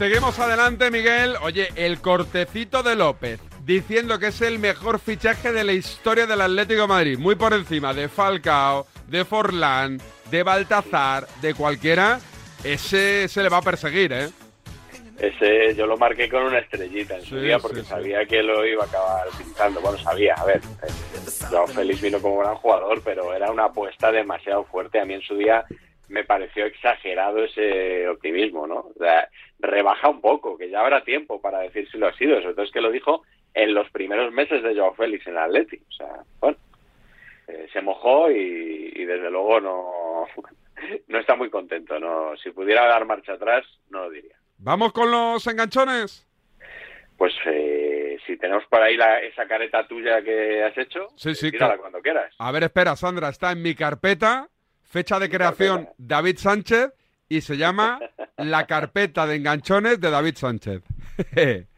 [0.02, 1.36] Seguimos adelante, Miguel.
[1.42, 6.40] Oye, el cortecito de López diciendo que es el mejor fichaje de la historia del
[6.40, 9.98] Atlético de Madrid, muy por encima de Falcao, de Forlán,
[10.28, 12.18] de Baltazar, de cualquiera.
[12.64, 14.28] Ese se le va a perseguir, ¿eh?
[15.20, 17.86] Ese yo lo marqué con una estrellita en su Sí, día porque sí.
[17.86, 19.80] sabía que lo iba a acabar utilizando.
[19.82, 20.90] Bueno, sabía, a ver, eh,
[21.48, 24.98] Joao Félix vino como gran jugador, pero era una apuesta demasiado fuerte.
[24.98, 25.64] A mí en su día
[26.08, 28.78] me pareció exagerado ese optimismo, ¿no?
[28.78, 29.28] O sea,
[29.62, 32.40] rebaja un poco, que ya habrá tiempo para decir si lo ha sido.
[32.42, 33.22] Sobre todo es que lo dijo
[33.54, 35.76] en los primeros meses de Joao Félix en el Atleti.
[35.88, 36.08] O sea,
[36.40, 36.56] bueno,
[37.48, 40.26] eh, se mojó y, y desde luego no,
[41.08, 41.98] no está muy contento.
[41.98, 44.36] No, si pudiera dar marcha atrás, no lo diría.
[44.58, 46.26] Vamos con los enganchones.
[47.16, 51.50] Pues eh, si tenemos por ahí la- esa careta tuya que has hecho, Sí, sí,
[51.52, 52.34] tírala cuando quieras.
[52.38, 54.48] A ver, espera, Sandra, está en mi carpeta,
[54.82, 56.90] fecha de creación David Sánchez
[57.36, 57.98] y se llama
[58.36, 60.82] La carpeta de enganchones de David Sánchez.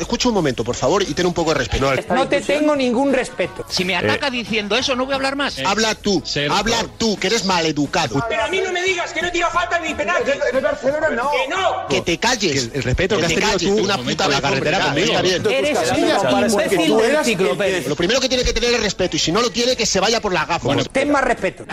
[0.00, 1.92] Escucha un momento, por favor, y ten un poco de respeto.
[2.14, 3.64] No te tengo ningún respeto.
[3.68, 5.58] Si me ataca diciendo eso, no voy a hablar más.
[5.64, 8.24] habla tú, habla tú, que eres maleducado.
[8.28, 10.30] Pero a mí no me digas que no tira falta ni penalti.
[10.52, 11.30] De Barcelona no.
[11.30, 11.86] Que no.
[11.88, 12.70] Que te calles.
[12.74, 14.78] El respeto que has te tenido calles, tú una un puta la vez, hombre, carretera
[14.78, 15.06] ya, conmigo.
[15.06, 15.46] está bien.
[15.46, 17.86] Eres Tus un casillas, imbécil que tú del eras ciclo, el- Pérez.
[17.88, 20.00] Lo primero que tiene que tener es respeto, y si no lo tiene, que se
[20.00, 20.68] vaya por la gafa.
[20.92, 21.64] Ten más respeto.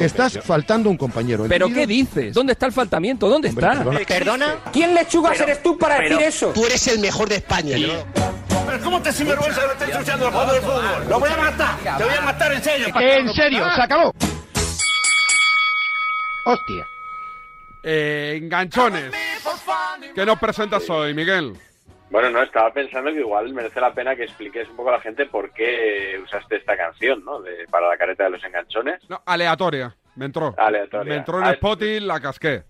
[0.00, 1.44] Estás faltando un compañero.
[1.48, 2.34] ¿Pero qué dices?
[2.34, 3.28] ¿Dónde está el faltamiento?
[3.28, 3.72] ¿Dónde está?
[3.72, 4.00] perdona.
[4.06, 4.56] ¿Perdona?
[4.72, 6.48] ¿Quién lechugas eres tú para decir eso?
[6.48, 7.76] Tú eres el mejor de España.
[8.66, 11.08] Pero ¿cómo te sinvergüenza que me estás ensuciando el juego del fútbol?
[11.08, 11.98] ¡Lo voy a matar!
[11.98, 12.86] ¡Te voy a matar en serio!
[12.98, 14.14] En serio, se acabó.
[16.44, 16.86] Hostia.
[17.82, 19.12] Eh, enganchones.
[20.14, 21.56] ¿Qué nos presentas hoy, Miguel?
[22.12, 25.00] Bueno, no, estaba pensando que igual merece la pena que expliques un poco a la
[25.00, 27.40] gente por qué usaste esta canción, ¿no?
[27.40, 29.08] De- para la careta de los enganchones.
[29.08, 29.96] No, aleatoria.
[30.16, 30.54] Me entró.
[30.58, 31.10] Aleatoria.
[31.10, 32.64] Me entró en Ah, Spotify, la casqué.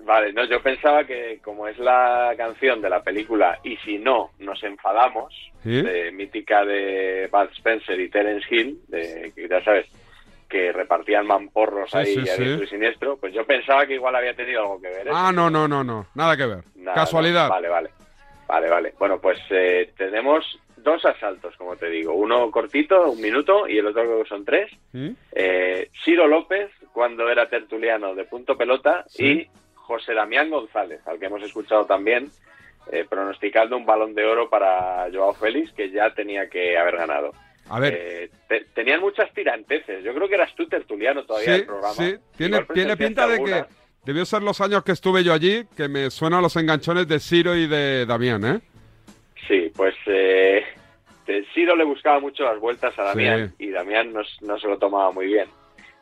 [0.00, 4.30] Vale, no, yo pensaba que como es la canción de la película Y si no,
[4.40, 5.80] nos enfadamos, ¿Sí?
[5.80, 9.86] de, mítica de Bud Spencer y Terence Hill, de, que ya sabes,
[10.48, 12.42] que repartían mamporros Sí, ahí sí, a sí.
[12.64, 15.06] y siniestro, pues yo pensaba que igual había tenido algo que ver.
[15.06, 15.10] ¿eh?
[15.14, 16.08] Ah, no, no, no, no.
[16.16, 16.64] Nada que ver.
[16.74, 17.44] Nada, Casualidad.
[17.44, 17.50] no.
[17.50, 17.90] Vale, vale.
[18.52, 18.92] Vale, vale.
[18.98, 20.44] Bueno, pues eh, tenemos
[20.76, 22.12] dos asaltos, como te digo.
[22.12, 24.70] Uno cortito, un minuto, y el otro creo que son tres.
[24.92, 25.08] ¿Mm?
[25.34, 29.24] Eh, Ciro López, cuando era tertuliano de punto pelota, Sí.
[29.24, 32.28] y José Damián González, al que hemos escuchado también,
[32.90, 37.32] eh, pronosticando un balón de oro para Joao Félix, que ya tenía que haber ganado.
[37.70, 37.94] A ver.
[37.96, 40.04] Eh, te- tenían muchas tiranteces.
[40.04, 41.94] Yo creo que eras tú tertuliano todavía Sí, del programa.
[41.94, 42.16] sí.
[42.36, 43.64] Tiene, tiene pinta de que.
[44.04, 47.54] Debió ser los años que estuve yo allí que me suenan los enganchones de Ciro
[47.56, 48.60] y de Damián, ¿eh?
[49.48, 50.64] Sí, pues eh,
[51.54, 53.66] Ciro le buscaba mucho las vueltas a Damián Sí.
[53.66, 55.48] y Damián no, no se lo tomaba muy bien.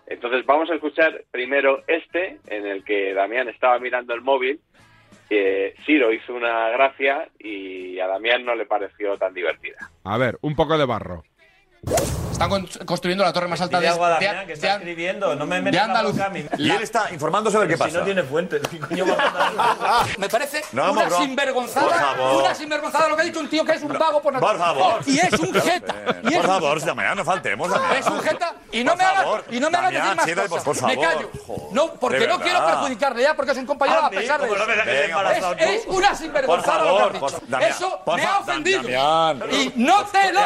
[0.06, 4.60] Entonces vamos a escuchar primero este, en el que Damián estaba mirando el móvil.
[5.30, 9.76] eh, Ciro hizo una gracia y a Damián no le pareció tan divertida.
[10.04, 11.22] A ver, un poco de barro.
[12.40, 14.52] Están con- construyendo la torre más alta de, Dile algo a de- Damián, que de-
[14.54, 15.36] está escribiendo.
[15.36, 15.88] No me metas.
[16.56, 18.62] Y él está informándose de Pero Si no tiene fuentes.
[18.66, 19.04] ¿qué
[20.18, 23.92] Me parece una sinvergonzada, una sinvergonzada lo que ha dicho un tío que es un
[23.98, 25.00] vago por Por favor.
[25.06, 25.94] Y es un jeta.
[26.40, 26.86] Por favor, jeta.
[26.86, 27.96] Damián, no faltemos, Damián.
[27.96, 30.36] Es un jeta y no Por me hagas favor, y no me hagas Damián, decir
[30.36, 30.64] más cosas.
[30.64, 31.08] por me favor.
[31.08, 31.30] callo.
[31.72, 35.52] No, porque no quiero perjudicarle ya porque es un compañero a pesar de eso.
[35.58, 37.42] Es, es una sinvergonzada lo que has dicho.
[37.68, 38.80] eso me ha ofendido.
[39.50, 40.40] Y no te lo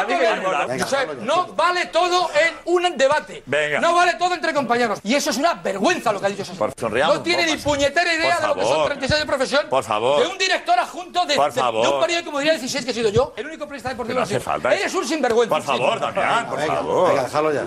[0.79, 3.43] Josep, no vale todo en un debate.
[3.45, 3.79] Venga.
[3.79, 4.99] No vale todo entre compañeros.
[5.03, 6.45] Y eso es una vergüenza lo que ha dicho
[6.77, 8.87] sonriamos No tiene ni puñetera idea de lo que son favor.
[8.87, 9.61] 36 de profesión.
[9.69, 10.21] Por favor.
[10.21, 11.87] De un director adjunto de, Por de- de favor.
[11.95, 13.33] un periódico como diría 16 que he sido yo.
[13.37, 14.37] El único periodista deportivo No sido.
[14.37, 14.73] hace falta.
[14.75, 15.55] Eres un sinvergüenza.
[15.55, 17.09] Por favor, Damián, por favor.
[17.09, 17.65] Venga, déjalo ya.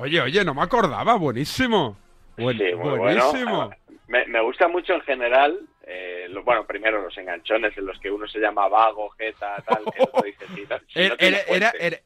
[0.00, 1.14] Oye, oye, no me acordaba.
[1.14, 1.96] Buenísimo.
[2.36, 3.56] Buen- Sí, muy buenísimo.
[3.66, 3.70] bueno.
[4.06, 5.58] Me, me gusta mucho en general,
[5.90, 9.84] eh, lo- bueno, primero los enganchones en los que uno se llama vago, jeta, tal,
[9.92, 10.80] que otro dice sí, tal.
[10.88, 11.16] Si Era, no
[11.54, 12.02] era, fuente.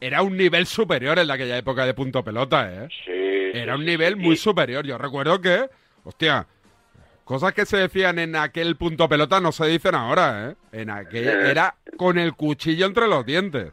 [0.00, 2.88] era- un nivel superior en aquella época de punto pelota, ¿eh?
[3.04, 4.20] Sí, Era sí, un nivel sí.
[4.20, 4.86] muy superior.
[4.86, 5.68] Yo recuerdo que,
[6.04, 6.46] hostia,
[7.24, 10.54] cosas que se decían en aquel punto pelota no se dicen ahora, ¿eh?
[10.72, 11.50] En aquel Eh.
[11.50, 13.72] era con el cuchillo entre los dientes.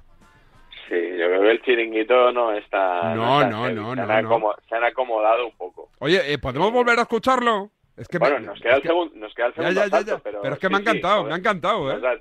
[0.90, 3.16] Sí, yo creo que el chiringuito no está.
[3.16, 4.30] No, está no, no, se no, han no.
[4.30, 5.90] acomo- Se han acomodado un poco.
[6.00, 7.72] Oye, eh, ¿podemos volver a escucharlo?
[7.98, 10.12] Es que me- bueno, nos queda, el segun- nos queda el segundo ya, ya, asalto,
[10.18, 10.24] ya.
[10.24, 10.42] pero...
[10.42, 11.94] Pero es que sí, me ha encantado, me ha encantado, ¿eh?
[11.94, 12.16] Nos da,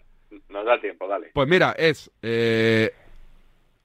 [0.49, 1.31] nos da tiempo, dale.
[1.35, 2.93] Pues mira, es eh,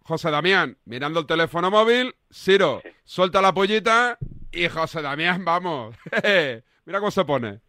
[0.04, 4.18] José Damián mirando el teléfono móvil, Ciro suelta la pollita
[4.52, 5.96] y José Damián, vamos.
[6.86, 7.60] mira cómo se pone.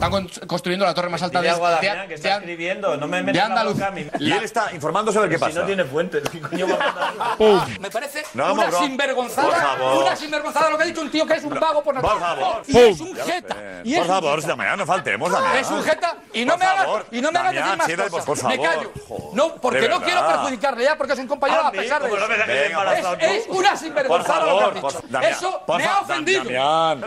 [0.00, 2.36] Están con- construyendo la torre más alta de, algo a de- Damián, que de- está
[2.38, 2.96] escribiendo.
[2.96, 3.92] No me de Andalucía.
[4.18, 5.60] Y él está informándose de qué Pero Si pasa.
[5.60, 6.22] no tiene fuentes.
[6.32, 7.60] ¿qué coño va a ¡Pum!
[7.80, 8.86] Me parece No una broma.
[8.86, 10.04] sinvergonzada, Por favor.
[10.04, 12.26] una sinvergonzada lo que ha dicho un tío que es un vago por Por naturaleza.
[12.36, 12.62] favor.
[12.66, 13.56] Y es un jeta.
[13.84, 14.46] Y es Por un favor.
[14.46, 15.56] Damián, no faltemos, Damián.
[15.58, 18.10] Es un jeta y no Por me hagas y no me hagas decir más siéntate,
[18.10, 18.26] cosas.
[18.26, 18.92] por me callo.
[19.06, 23.14] Joder, No, porque no quiero perjudicarle ya porque es un compañero a pesar de eso.
[23.18, 25.08] Es, es una sinvergonzada Por lo que has favor, dicho.
[25.10, 26.44] por- Eso por me ha ofendido.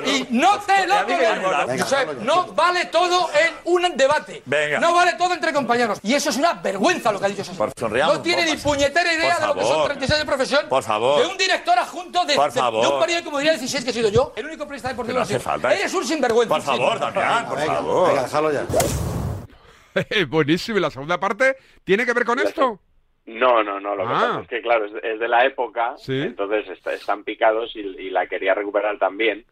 [0.05, 2.13] Y no te lo tolero.
[2.21, 4.41] No vale todo en un debate.
[4.45, 4.79] Venga.
[4.79, 5.99] No vale todo entre compañeros.
[6.03, 9.39] Y eso es una vergüenza lo que ha dicho sonriamos No tiene ni puñetera idea
[9.39, 9.85] de lo que son favor.
[9.87, 10.65] 36 de profesión.
[10.69, 11.21] Por favor.
[11.21, 12.93] De un director adjunto de, Por de- de favor.
[12.93, 14.33] un periódico como diría 16 que he sido yo.
[14.35, 15.37] El único periodista deportivo no ha sido.
[15.37, 15.73] hace falta.
[15.73, 16.53] Eres un sinvergüenza.
[16.55, 18.07] Por favor, Damián, por Venga, favor.
[18.09, 18.65] venga, déjalo ya.
[20.27, 20.77] Buenísimo.
[20.77, 22.79] ¿Y la segunda parte tiene que ver con esto?
[23.25, 23.95] No, no, no.
[23.95, 24.19] Lo que Ah.
[24.19, 26.19] pasa es que, claro, es de, es de la época, Sí.
[26.21, 29.45] entonces está- están picados y, y la quería recuperar también.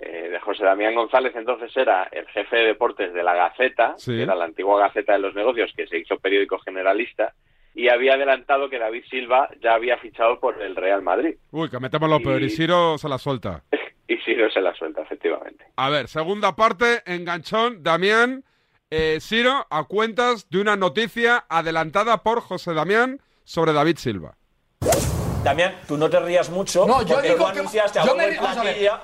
[0.00, 4.12] Eh, de José Damián González, entonces era el jefe de deportes de la Gaceta, Sí.
[4.12, 7.34] que era la antigua Gaceta de los Negocios, que se hizo periódico generalista,
[7.74, 11.36] y había adelantado que David Silva ya había fichado por el Real Madrid.
[11.50, 12.40] Uy, que metemos lo peor.
[12.40, 13.62] Y Y- Ciro se la suelta.
[14.08, 15.64] Y Ciro se la suelta, efectivamente.
[15.76, 18.42] A ver, segunda parte, enganchón, Damián,
[18.90, 24.34] eh, Ciro, a cuentas de una noticia adelantada por José Damián sobre David Silva.
[25.42, 26.86] Damián, tú no te rías mucho.
[26.86, 28.40] No, yo porque digo tú que- anunciaste a yo me río-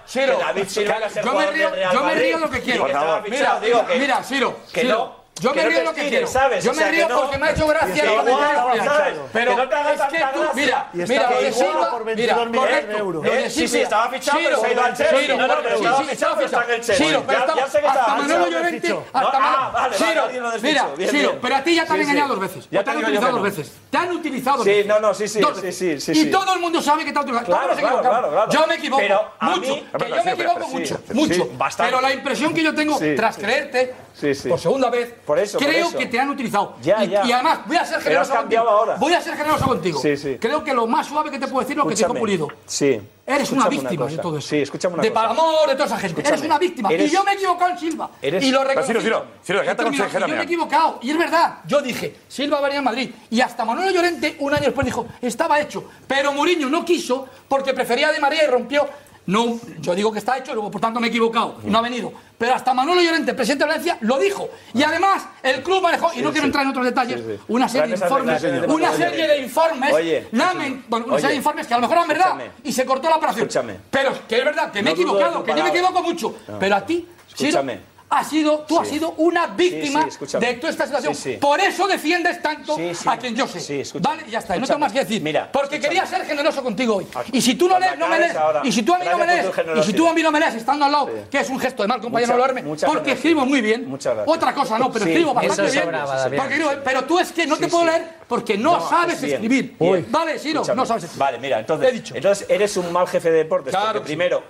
[0.07, 2.61] Ciro, que David Silva iba a ser yo me río- yo me río lo que
[2.61, 2.85] quiero.
[2.85, 3.61] Mira, fichado.
[3.61, 5.26] Digo que- mira, Ciro, que Ciro, no.
[5.41, 6.27] Yo que me río lo que quiero.
[6.27, 6.65] ¿sabes?
[6.65, 9.29] Yo O sea, me río no- porque me ha hecho gracia has hecho.
[9.33, 12.47] Pero Que no te es que tú, mira, mira, lo de Silva, por mira, 22
[12.49, 12.93] millones correcto.
[12.93, 13.25] de euros.
[13.25, 15.19] Lo de Eh, sí, sí, estaba fichado, pero se ha ido al Chelsea.
[15.21, 17.07] Ciro, No, no, pero sí, estaba sí, fichado, pero está en el Chelsea.
[17.07, 18.47] Ciro, pero Ya- estaba- ya sé que hasta Manolo.
[18.49, 20.23] Llorente, hasta ah, Manolo- Ciro,
[20.53, 22.11] lo mira, Ciro, pero a ti ya te han Sí, sí.
[22.11, 22.69] engañado dos veces.
[22.71, 23.73] Ya te han utilizado dos veces.
[23.91, 24.87] Te han utilizado dos Sí, veces.
[24.87, 26.31] no, no, sí, sí, sí, sí, sí, Y sí.
[26.31, 27.47] todo el mundo sabe que te han utilizado.
[27.57, 28.55] Todos nos equivocamos.
[28.55, 29.03] Yo me equivoco
[29.41, 29.61] mucho.
[29.99, 30.97] Que yo sí, me equivoco sí, mucho.
[31.07, 31.49] sí, Mucho.
[31.79, 33.15] Pero la impresión que yo tengo Sí.
[33.17, 34.49] tras creerte Sí, sí.
[34.49, 35.99] por segunda vez Por eso, por creo eso.
[35.99, 36.77] que te han utilizado.
[36.81, 37.25] Ya, y, ya.
[37.27, 38.63] y además, voy a ser generoso contigo.
[38.69, 38.95] ahora.
[38.97, 40.01] Voy a ser generoso contigo.
[40.01, 40.39] Sí, sí.
[40.41, 42.21] Creo que lo más suave que te puedo decir es lo que dijo Escúchame.
[42.21, 42.49] Pulido.
[42.65, 43.01] Sí.
[43.29, 44.49] Eres una víctima de todo eso.
[44.49, 45.21] Sí, escúchame una de cosa.
[45.23, 46.21] Palamor, de toda esa gente.
[46.25, 46.91] Eres una víctima.
[46.93, 48.11] Eres- Y yo me he equivocado en Silva.
[48.23, 48.87] Eres- Y lo reconozco.
[48.87, 50.99] Ciro, Ciro, Ciro, déjate aconsejar a Yo me he equivocado.
[51.03, 51.59] Y es verdad.
[51.67, 53.11] Yo dije, Silva venía a Madrid.
[53.29, 55.89] Y hasta Manuel Llorente, un año después, dijo, estaba hecho.
[56.07, 58.89] Pero Mourinho no quiso porque prefería a Di María y rompió.
[59.27, 62.13] No, yo digo que está hecho, luego por tanto me he equivocado, no ha venido.
[62.39, 64.49] Pero hasta Manuel Llorente, presidente de Valencia, lo dijo.
[64.75, 67.89] Y además, el club manejó, y no quiero entrar en otros detalles, Sí, una serie
[67.97, 71.23] de informes, una serie de informes, Oye, lamen- bueno, una Oye.
[71.23, 72.51] serie de informes que a lo mejor eran verdad, Escúchame.
[72.63, 73.49] y se cortó la operación.
[73.49, 73.77] Escúchame.
[73.91, 76.37] Pero que es verdad, que me he No equivocado, que yo me equivoco mucho.
[76.47, 76.59] No.
[76.59, 77.81] Pero a ti, Escúchame.
[78.09, 80.47] Has sido, tú has sido una víctima Sí, sí, escúchame.
[80.47, 81.39] de toda esta situación.
[81.41, 82.77] Por eso defiendes tanto
[83.07, 83.85] a quien yo sé.
[84.01, 85.21] Vale, ya está, no tengo más que decir.
[85.23, 85.89] Mira, porque escúchame.
[86.01, 87.07] quería ser generoso contigo hoy.
[87.33, 88.37] Y si tú no lees, no me lees.
[88.37, 88.61] ahora.
[88.65, 89.47] Y si tú a mí no me lees,
[89.77, 91.83] y si tú a mí no me lees estando al lado, que es un gesto
[91.83, 93.89] de mal compañero Mucha- mucha porque escribo muy bien.
[93.89, 94.37] Muchas gracias.
[94.37, 95.91] Otra cosa no, pero escribo bastante bien.
[96.37, 99.77] Porque pero tú es que no te puedo leer porque no, No, sabes bien, escribir.
[99.79, 100.07] bien.
[100.11, 101.19] Vale, Siro, no sabes escribir.
[101.19, 103.75] Vale, mira, entonces, entonces eres un mal jefe de deportes.
[104.05, 104.43] Primero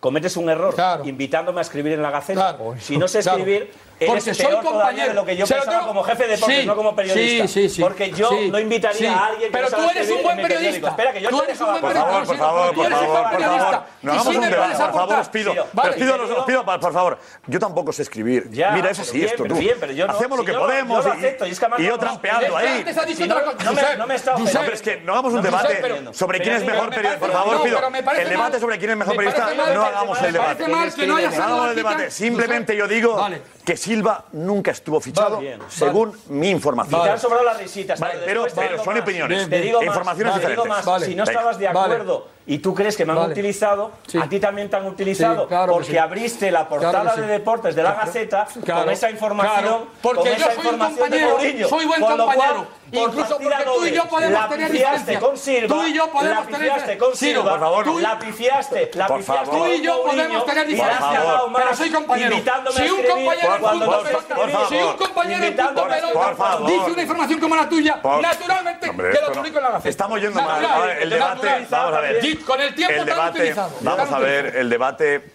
[0.00, 0.74] cometes un error
[1.04, 2.56] invitándome a escribir en la Gaceta.
[2.80, 3.38] Si no sé Claro.
[3.38, 5.08] escribir, eres Porque soy peor compañero.
[5.08, 7.48] de lo que yo pensaba tengo- como jefe de deportes, Sí, no como periodista.
[7.48, 7.80] sí, sí, sí.
[7.82, 9.06] Porque yo Sí, no invitaría sí.
[9.06, 10.88] a alguien que Pero no tú eres un buen periodista.
[10.90, 12.26] Espera, que yo Tú te eres un buen periodista.
[12.26, 13.82] Por favor, por favor, por favor.
[14.02, 15.52] No hagamos un debate, por favor, os pido.
[15.52, 17.18] Os pido, por favor.
[17.46, 18.48] Yo tampoco sé escribir.
[18.50, 19.54] Mira, es así esto, tú.
[19.54, 21.06] no- Hacemos lo que podemos.
[21.06, 22.84] y- yo no- trampeando ahí.
[23.26, 23.34] no-
[23.64, 26.40] no me- no está No, pero es que no hagamos un No me debate sobre
[26.40, 27.20] quién es mejor me periodista.
[27.26, 27.76] Por favor, no, pido.
[27.76, 30.64] pero me parece El debate sobre quién es mejor me periodista, no hagamos el debate.
[30.64, 32.10] hagamos el debate.
[32.10, 33.26] Simplemente yo digo
[33.64, 37.02] que Silva nunca estuvo fichado, según mi información.
[37.02, 38.00] te han sobrado las risitas.
[38.24, 38.46] Pero
[38.82, 39.42] son opiniones.
[39.82, 41.04] Informaciones te digo diferentes.
[41.04, 43.32] Si no estabas de acuerdo y tú crees que me han Vale.
[43.32, 43.90] utilizado,
[44.22, 45.98] a ti también te han utilizado Sí, claro que porque sí.
[45.98, 47.20] abriste la portada Claro sí.
[47.22, 49.58] de deportes de la Gaceta Claro, con esa información.
[49.62, 51.68] claro, porque con yo esa soy información de compañero, Mourinho.
[51.68, 52.66] soy buen Con cual, compañero.
[52.66, 55.20] por Incluso porque tú y yo podemos la tener diferencias.
[55.20, 57.84] con Silva, Tú y yo podemos la tener con Ciro, por favor.
[57.84, 59.66] tú la pifiaste, la Por pifiaste favor.
[59.66, 61.24] Tú y yo podemos tener y le has diferencias.
[61.56, 62.30] Pero soy compañero.
[62.32, 66.90] invitándome Si a un compañero en punto pelota, si un compañero en punto pelota dice
[66.92, 69.88] una información como la tuya, naturalmente que lo no- publico en la Gaceta.
[69.88, 70.62] Estamos yendo mal.
[70.62, 72.20] Natural, A ver, el debate, vamos a ver.
[72.44, 73.76] Con el tiempo debate, utilizado.
[73.80, 75.32] vamos a ver, el debate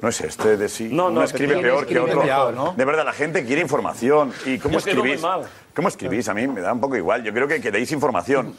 [0.00, 2.74] no es este de si No, uno no, escribe pero peor que escribe otro.
[2.76, 4.32] De verdad, la gente quiere información.
[4.44, 5.22] ¿Y cómo Yo escribís?
[5.74, 6.28] ¿Cómo escribís?
[6.28, 7.22] A mí me da un poco igual.
[7.22, 8.54] Yo creo que, que deis información.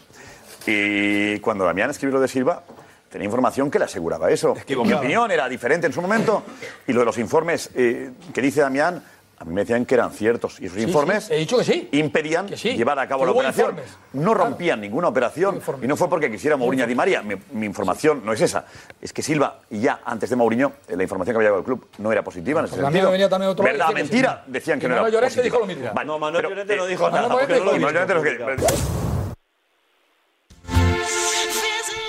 [0.65, 2.63] Y cuando Damián escribió lo de Silva,
[3.09, 4.55] tenía información que le aseguraba eso.
[4.68, 6.43] Mi opinión era diferente en su momento.
[6.88, 9.03] Y lo de los informes eh, que dice Damián,
[9.40, 10.60] a mí me decían que eran ciertos.
[10.60, 11.90] Y Sí, informes sí, he dicho que sí.
[11.92, 12.76] impedían sí.
[12.76, 13.70] llevar a cabo Que la operación.
[13.72, 13.98] informes.
[14.14, 15.62] No rompían ninguna operación.
[15.82, 17.22] Y no fue porque quisiera Mourinho a Di María.
[17.22, 18.66] Mi, mi información no es esa.
[19.00, 21.88] Es que Silva, ya antes de Mourinho, eh, la información que había llegado al club
[22.00, 23.10] no era positiva en ese Porque a mí sentido.
[23.10, 23.88] me venía también otro ¿Verdad?
[23.90, 24.42] que Mentira.
[24.46, 24.52] sí.
[24.52, 25.44] Decían que Y no era Manuel Llorente positiva.
[25.58, 25.94] dijo lo mismo.
[25.94, 28.14] Vale, No, Manuel pero, Llorente eh, no dijo no, nada, Manuel porque no lo Llorente
[28.16, 28.50] dijo.
[28.50, 28.98] lo que-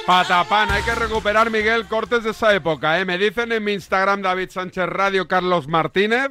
[0.07, 2.99] Patapán, hay que recuperar, Miguel, cortes de esa época.
[2.99, 3.05] ¿eh?
[3.05, 6.31] Me dicen en mi Instagram, David Sánchez Radio, Carlos Martínez,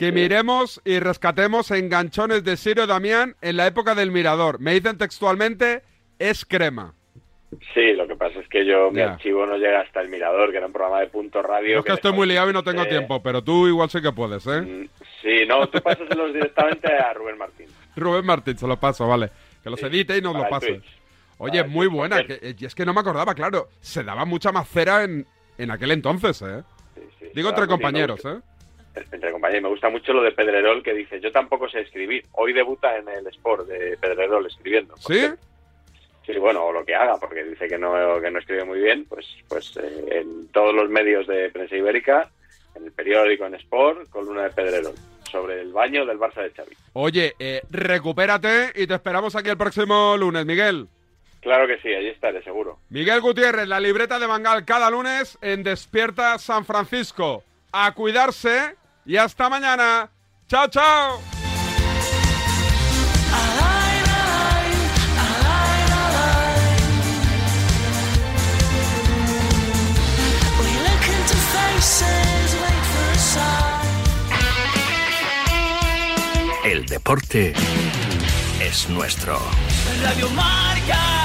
[0.00, 4.58] que miremos y rescatemos enganchones de Sirio Damián en la época del Mirador.
[4.58, 5.82] Me dicen textualmente,
[6.18, 6.94] es crema.
[7.74, 10.56] Sí, lo que pasa es que yo, mi archivo no llega hasta el Mirador, que
[10.56, 11.72] era un programa de punto radio.
[11.74, 14.00] Yo es que estoy muy liado y no tengo eh, tiempo, pero tú igual sí
[14.00, 14.88] que puedes, ¿eh?
[15.20, 17.66] Sí, no, tú pásaselos directamente a Rubén Martín.
[17.96, 19.28] Rubén Martín, se lo paso, vale.
[19.62, 20.66] Que los edite y nos lo el pase.
[20.68, 20.98] Twitch.
[21.36, 22.24] Oye, muy buena.
[22.24, 23.68] que- y es que no me acordaba, claro.
[23.80, 25.26] Se daba mucha más cera en,
[25.58, 26.62] en aquel entonces, ¿eh?
[27.34, 28.38] Digo entre Claro, sí, me compañeros, gusta.
[28.38, 28.40] ¿eh?
[28.94, 32.24] Entre compañeros, me gusta mucho lo de Pedrerol, que dice, yo tampoco sé escribir.
[32.32, 34.96] Hoy debuta en el Sport de Pedrerol escribiendo.
[34.96, 35.26] ¿Sí?
[36.26, 39.06] Sí, bueno, o lo que haga, porque dice que no, que no escribe muy bien,
[39.08, 42.30] pues, pues eh, en todos los medios de prensa ibérica,
[42.74, 44.94] en el periódico, en Sport, columna de Pedrerol,
[45.30, 46.76] sobre el baño del Barça de Xavi.
[46.92, 50.88] Oye, eh, recupérate y te esperamos aquí el próximo lunes, Miguel.
[51.40, 52.78] Claro que sí, allí estaré, seguro.
[52.90, 57.42] Miguel Gutiérrez, la libreta de Mangal cada lunes en Despierta San Francisco.
[57.72, 58.76] A cuidarse
[59.10, 60.08] y hasta mañana.
[60.46, 61.20] Chao, chao.
[76.62, 77.52] El deporte
[78.60, 79.40] es nuestro.
[80.04, 81.19] Radio Marca.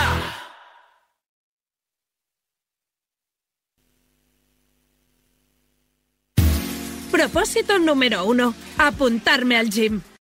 [7.15, 10.01] Propósito número uno, apuntarme al gym.